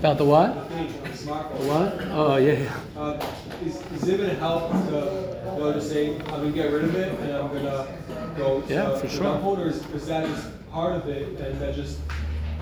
About 0.00 0.16
the 0.16 0.24
what? 0.24 0.54
the 0.70 1.26
what? 1.68 1.98
Oh, 2.12 2.36
yeah, 2.36 2.52
yeah. 2.52 2.80
Uh, 2.98 3.20
is, 3.62 3.82
is 3.92 4.08
it 4.08 4.16
gonna 4.16 4.32
help 4.32 4.70
to, 4.70 5.52
you 5.54 5.60
know, 5.60 5.72
to 5.74 5.80
say, 5.82 6.16
I'm 6.16 6.24
gonna 6.24 6.52
get 6.52 6.72
rid 6.72 6.84
of 6.84 6.94
it 6.96 7.20
and 7.20 7.32
I'm 7.34 7.48
gonna 7.48 7.86
go 8.34 8.62
to 8.62 8.72
Yeah, 8.72 8.96
for 8.96 9.06
the 9.06 9.12
sure. 9.12 9.24
download, 9.24 9.58
or 9.58 9.68
is, 9.68 9.84
is 9.90 10.06
that 10.06 10.26
just 10.26 10.48
part 10.70 10.94
of 10.94 11.06
it 11.06 11.38
and 11.38 11.60
that 11.60 11.74
just 11.74 11.98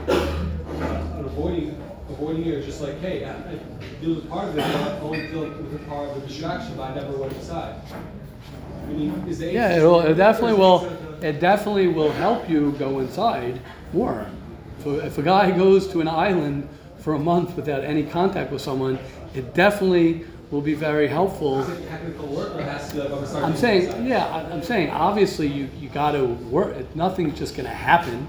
uh, 0.09 0.37
avoiding, 1.21 1.81
avoiding 2.11 2.45
it, 2.47 2.55
or 2.57 2.63
just 2.65 2.81
like, 2.81 2.99
hey, 2.99 3.25
I, 3.25 3.31
I 3.31 3.55
deal 4.01 4.17
with 4.17 4.29
part 4.29 4.49
of 4.49 4.59
it, 4.59 4.63
but 4.63 4.75
I 4.75 4.99
only 4.99 5.29
deal 5.29 5.43
with 5.43 5.73
the 5.73 5.87
part 5.87 6.09
of 6.09 6.21
the 6.21 6.27
distraction, 6.27 6.77
but 6.77 6.91
I 6.91 6.95
never 6.97 7.17
went 7.17 7.33
inside. 7.35 7.81
I 8.83 8.87
mean, 8.91 9.13
is 9.29 9.39
the 9.39 9.53
Yeah, 9.53 9.77
it'll, 9.77 10.01
it 10.01 10.15
definitely 10.15 10.55
will, 10.55 10.87
it 11.23 11.39
definitely 11.39 11.87
will 11.87 12.11
help 12.11 12.51
you 12.51 12.73
go 12.81 12.99
inside 12.99 13.61
more. 13.93 14.27
So 14.83 14.97
if 14.97 15.19
a 15.19 15.23
guy 15.23 15.53
goes 15.57 15.87
to 15.93 16.01
an 16.01 16.09
island 16.09 16.69
for 16.99 17.15
a 17.15 17.19
month 17.19 17.57
without 17.57 17.85
any 17.85 18.03
contact 18.03 18.51
with 18.53 18.61
someone, 18.61 18.99
it 19.35 19.55
definitely 19.55 20.25
will 20.51 20.61
be 20.61 20.75
very 20.75 21.07
helpful. 21.07 21.61
Is 21.61 21.69
it 21.69 21.89
technical 21.89 22.27
work 22.29 22.55
or 22.55 22.63
has 22.63 22.93
to, 22.93 23.37
I'm 23.37 23.45
I'm 23.45 23.57
saying, 23.57 24.07
yeah, 24.07 24.27
I'm 24.51 24.63
saying, 24.63 24.91
obviously, 24.91 25.47
you, 25.47 25.69
you 25.79 25.89
gotta 25.91 26.25
work, 26.25 26.95
nothing's 26.97 27.39
just 27.39 27.57
gonna 27.57 27.69
happen. 27.69 28.27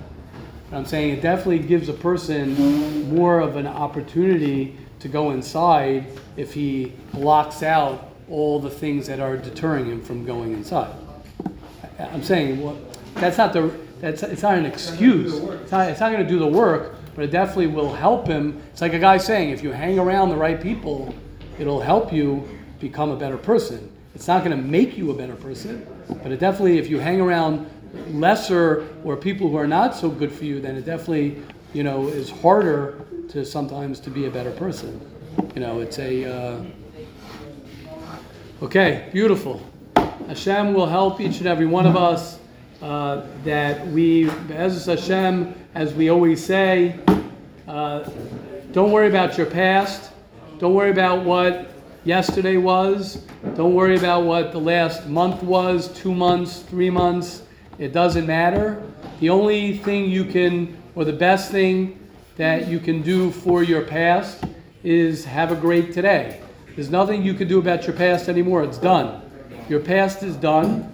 But 0.70 0.78
I'm 0.78 0.86
saying 0.86 1.14
it 1.14 1.22
definitely 1.22 1.60
gives 1.60 1.90
a 1.90 1.94
person 1.94 3.14
more 3.14 3.40
of 3.40 3.56
an 3.56 3.68
opportunity 3.68 4.78
to 5.00 5.08
go 5.08 5.32
inside 5.32 6.08
if 6.36 6.54
he 6.54 6.94
blocks 7.14 7.64
out 7.64 8.12
all 8.30 8.60
the 8.60 8.70
things 8.70 9.08
that 9.08 9.20
are 9.20 9.38
deterring 9.38 9.86
him 9.86 10.02
from 10.02 10.26
going 10.26 10.54
inside. 10.54 10.94
I'm 11.98 12.24
saying, 12.24 12.62
well, 12.62 12.78
that's 13.16 13.38
not 13.38 13.54
the, 13.54 13.74
that's, 14.00 14.24
it's 14.24 14.44
not 14.44 14.58
an 14.58 14.66
excuse. 14.66 15.34
It's 15.34 15.72
not, 15.72 15.90
it's 15.90 16.00
not 16.00 16.12
gonna 16.12 16.28
do 16.28 16.40
the 16.40 16.48
work, 16.48 16.96
but 17.20 17.26
it 17.26 17.32
definitely 17.32 17.68
will 17.68 17.94
help 17.94 18.26
him. 18.28 18.62
It's 18.72 18.80
like 18.80 18.94
a 18.94 18.98
guy 18.98 19.18
saying, 19.18 19.50
if 19.50 19.62
you 19.62 19.74
hang 19.74 20.00
around 20.00 20.30
the 20.30 20.38
right 20.38 20.62
people, 20.62 21.14
it'll 21.60 21.82
help 21.82 22.14
you 22.14 22.48
become 22.80 23.12
a 23.12 23.18
better 23.18 23.36
person. 23.36 23.92
It's 24.16 24.26
not 24.26 24.42
gonna 24.42 24.56
make 24.56 24.98
you 24.98 25.12
a 25.12 25.14
better 25.14 25.36
person, 25.36 25.86
but 26.24 26.32
it 26.32 26.40
definitely, 26.40 26.78
if 26.78 26.90
you 26.90 26.98
hang 26.98 27.20
around 27.20 27.70
lesser 28.12 28.88
or 29.04 29.18
people 29.18 29.50
who 29.50 29.58
are 29.58 29.68
not 29.68 29.94
so 29.94 30.08
good 30.08 30.32
for 30.32 30.46
you, 30.46 30.62
then 30.62 30.78
it 30.78 30.86
definitely, 30.86 31.44
you 31.74 31.84
know, 31.84 32.08
is 32.08 32.30
harder 32.30 33.06
to 33.32 33.44
sometimes 33.44 34.00
to 34.00 34.10
be 34.10 34.28
a 34.28 34.32
better 34.32 34.52
person. 34.52 35.02
You 35.56 35.60
know, 35.60 35.82
it's 35.82 36.00
a, 36.00 36.24
uh, 36.24 36.64
Okay, 38.62 39.10
beautiful. 39.12 39.62
Hashem 40.28 40.74
will 40.74 40.88
help 40.88 41.20
each 41.20 41.40
and 41.40 41.48
every 41.48 41.66
one 41.66 41.86
of 41.86 41.98
us 41.98 42.40
uh, 42.82 43.26
that 43.44 43.86
we, 43.88 44.30
as 44.52 44.86
Hashem, 44.86 45.54
as 45.76 45.94
we 45.94 46.10
always 46.10 46.44
say, 46.44 47.00
uh, 47.68 48.10
don't 48.72 48.92
worry 48.92 49.08
about 49.08 49.38
your 49.38 49.48
past. 49.48 50.12
Don't 50.60 50.74
worry 50.74 50.92
about 50.92 51.26
what 51.26 51.72
yesterday 52.04 52.58
was. 52.58 53.26
Don't 53.56 53.74
worry 53.74 53.98
about 53.98 54.24
what 54.24 54.52
the 54.52 54.60
last 54.60 55.08
month 55.08 55.44
was, 55.44 55.88
two 55.90 56.14
months, 56.14 56.62
three 56.62 56.90
months. 56.90 57.44
It 57.78 57.94
doesn't 57.94 58.26
matter. 58.26 58.82
The 59.20 59.30
only 59.30 59.78
thing 59.78 60.10
you 60.10 60.26
can, 60.26 60.78
or 60.96 61.06
the 61.06 61.14
best 61.14 61.52
thing 61.52 62.00
that 62.38 62.68
you 62.68 62.80
can 62.80 63.02
do 63.02 63.32
for 63.32 63.64
your 63.64 63.82
past 63.82 64.44
is 64.84 65.26
have 65.26 65.52
a 65.52 65.56
great 65.56 65.94
today. 65.94 66.42
There's 66.76 66.90
nothing 66.90 67.24
you 67.24 67.34
can 67.34 67.48
do 67.48 67.60
about 67.60 67.86
your 67.86 67.96
past 67.96 68.30
anymore. 68.30 68.64
It's 68.64 68.78
done. 68.78 69.22
Your 69.68 69.82
past 69.82 70.24
is 70.24 70.36
done. 70.36 70.90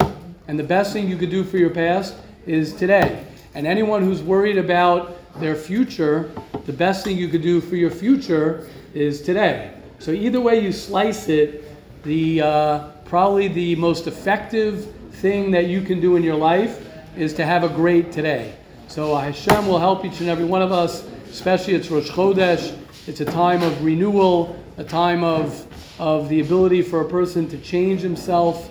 And 0.47 0.59
the 0.59 0.63
best 0.63 0.93
thing 0.93 1.07
you 1.07 1.17
could 1.17 1.31
do 1.31 1.43
for 1.43 1.57
your 1.57 1.71
past 1.71 2.15
is 2.45 2.73
today. 2.73 3.25
And 3.55 3.65
anyone 3.65 4.03
who's 4.03 4.21
worried 4.21 4.57
about 4.57 5.17
their 5.39 5.55
future, 5.55 6.31
the 6.65 6.73
best 6.73 7.03
thing 7.03 7.17
you 7.17 7.27
could 7.29 7.41
do 7.41 7.61
for 7.61 7.75
your 7.75 7.89
future 7.89 8.67
is 8.93 9.21
today. 9.21 9.73
So 9.99 10.11
either 10.11 10.39
way 10.39 10.59
you 10.59 10.71
slice 10.71 11.29
it, 11.29 11.63
the 12.03 12.41
uh, 12.41 12.89
probably 13.05 13.47
the 13.47 13.75
most 13.75 14.07
effective 14.07 14.93
thing 15.13 15.51
that 15.51 15.65
you 15.65 15.81
can 15.81 15.99
do 15.99 16.15
in 16.15 16.23
your 16.23 16.35
life 16.35 16.85
is 17.17 17.33
to 17.33 17.45
have 17.45 17.63
a 17.63 17.69
great 17.69 18.11
today. 18.11 18.55
So 18.87 19.15
Hashem 19.15 19.67
will 19.67 19.79
help 19.79 20.05
each 20.05 20.19
and 20.19 20.29
every 20.29 20.45
one 20.45 20.61
of 20.61 20.71
us, 20.71 21.07
especially 21.29 21.73
it's 21.73 21.89
Rosh 21.89 22.09
Chodesh. 22.09 22.77
It's 23.07 23.21
a 23.21 23.25
time 23.25 23.63
of 23.63 23.83
renewal, 23.83 24.61
a 24.77 24.83
time 24.83 25.23
of, 25.23 25.65
of 25.99 26.29
the 26.29 26.41
ability 26.41 26.81
for 26.81 27.01
a 27.01 27.09
person 27.09 27.47
to 27.49 27.57
change 27.57 28.01
himself 28.01 28.69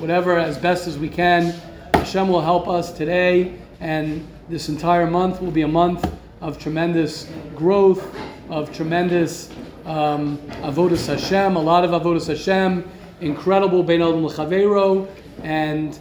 whatever 0.00 0.38
as 0.38 0.56
best 0.56 0.86
as 0.86 0.98
we 0.98 1.08
can. 1.08 1.54
Hashem 1.94 2.28
will 2.28 2.40
help 2.40 2.68
us 2.68 2.90
today, 2.90 3.54
and 3.80 4.26
this 4.48 4.70
entire 4.70 5.06
month 5.06 5.42
will 5.42 5.50
be 5.50 5.62
a 5.62 5.68
month 5.68 6.10
of 6.40 6.58
tremendous 6.58 7.30
growth, 7.54 8.16
of 8.48 8.74
tremendous 8.74 9.50
um, 9.84 10.38
avodas 10.62 11.06
Hashem, 11.06 11.56
a 11.56 11.60
lot 11.60 11.84
of 11.84 11.90
avodas 11.90 12.26
Hashem, 12.26 12.88
incredible 13.20 13.82
Bein 13.82 14.00
Adam 14.00 14.24
L'Chaveiro, 14.24 15.06
and 15.42 15.98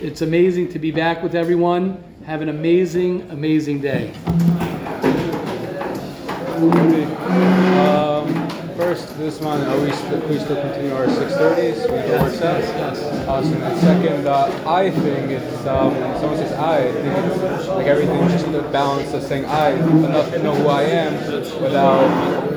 it's 0.00 0.20
amazing 0.20 0.68
to 0.72 0.78
be 0.78 0.90
back 0.90 1.22
with 1.22 1.34
everyone. 1.34 2.04
Have 2.26 2.42
an 2.42 2.50
amazing, 2.50 3.30
amazing 3.30 3.80
day. 3.80 4.12
First, 8.88 9.18
this 9.18 9.38
month, 9.42 9.68
are 9.68 9.80
we, 9.82 9.92
st- 9.92 10.28
we 10.30 10.38
still 10.38 10.56
continue 10.62 10.94
our 10.94 11.04
630s? 11.08 11.82
We 11.82 12.10
do 12.10 12.22
work 12.22 12.32
sets? 12.32 12.68
yes. 12.68 13.28
Awesome. 13.28 13.62
And 13.62 13.78
second, 13.82 14.26
uh, 14.26 14.62
I 14.66 14.90
think 14.90 15.30
it's, 15.30 15.66
um, 15.66 15.90
when 15.90 16.18
someone 16.18 16.38
says 16.38 16.52
I, 16.54 16.88
I 16.88 16.92
think 16.92 17.58
it's 17.58 17.68
like 17.68 17.86
everything, 17.86 18.26
just 18.28 18.50
the 18.50 18.62
balance 18.62 19.12
of 19.12 19.22
saying 19.22 19.44
I, 19.44 19.72
enough 19.72 20.30
to 20.30 20.42
know 20.42 20.54
who 20.54 20.68
I 20.68 20.84
am 20.84 21.12
without 21.60 22.48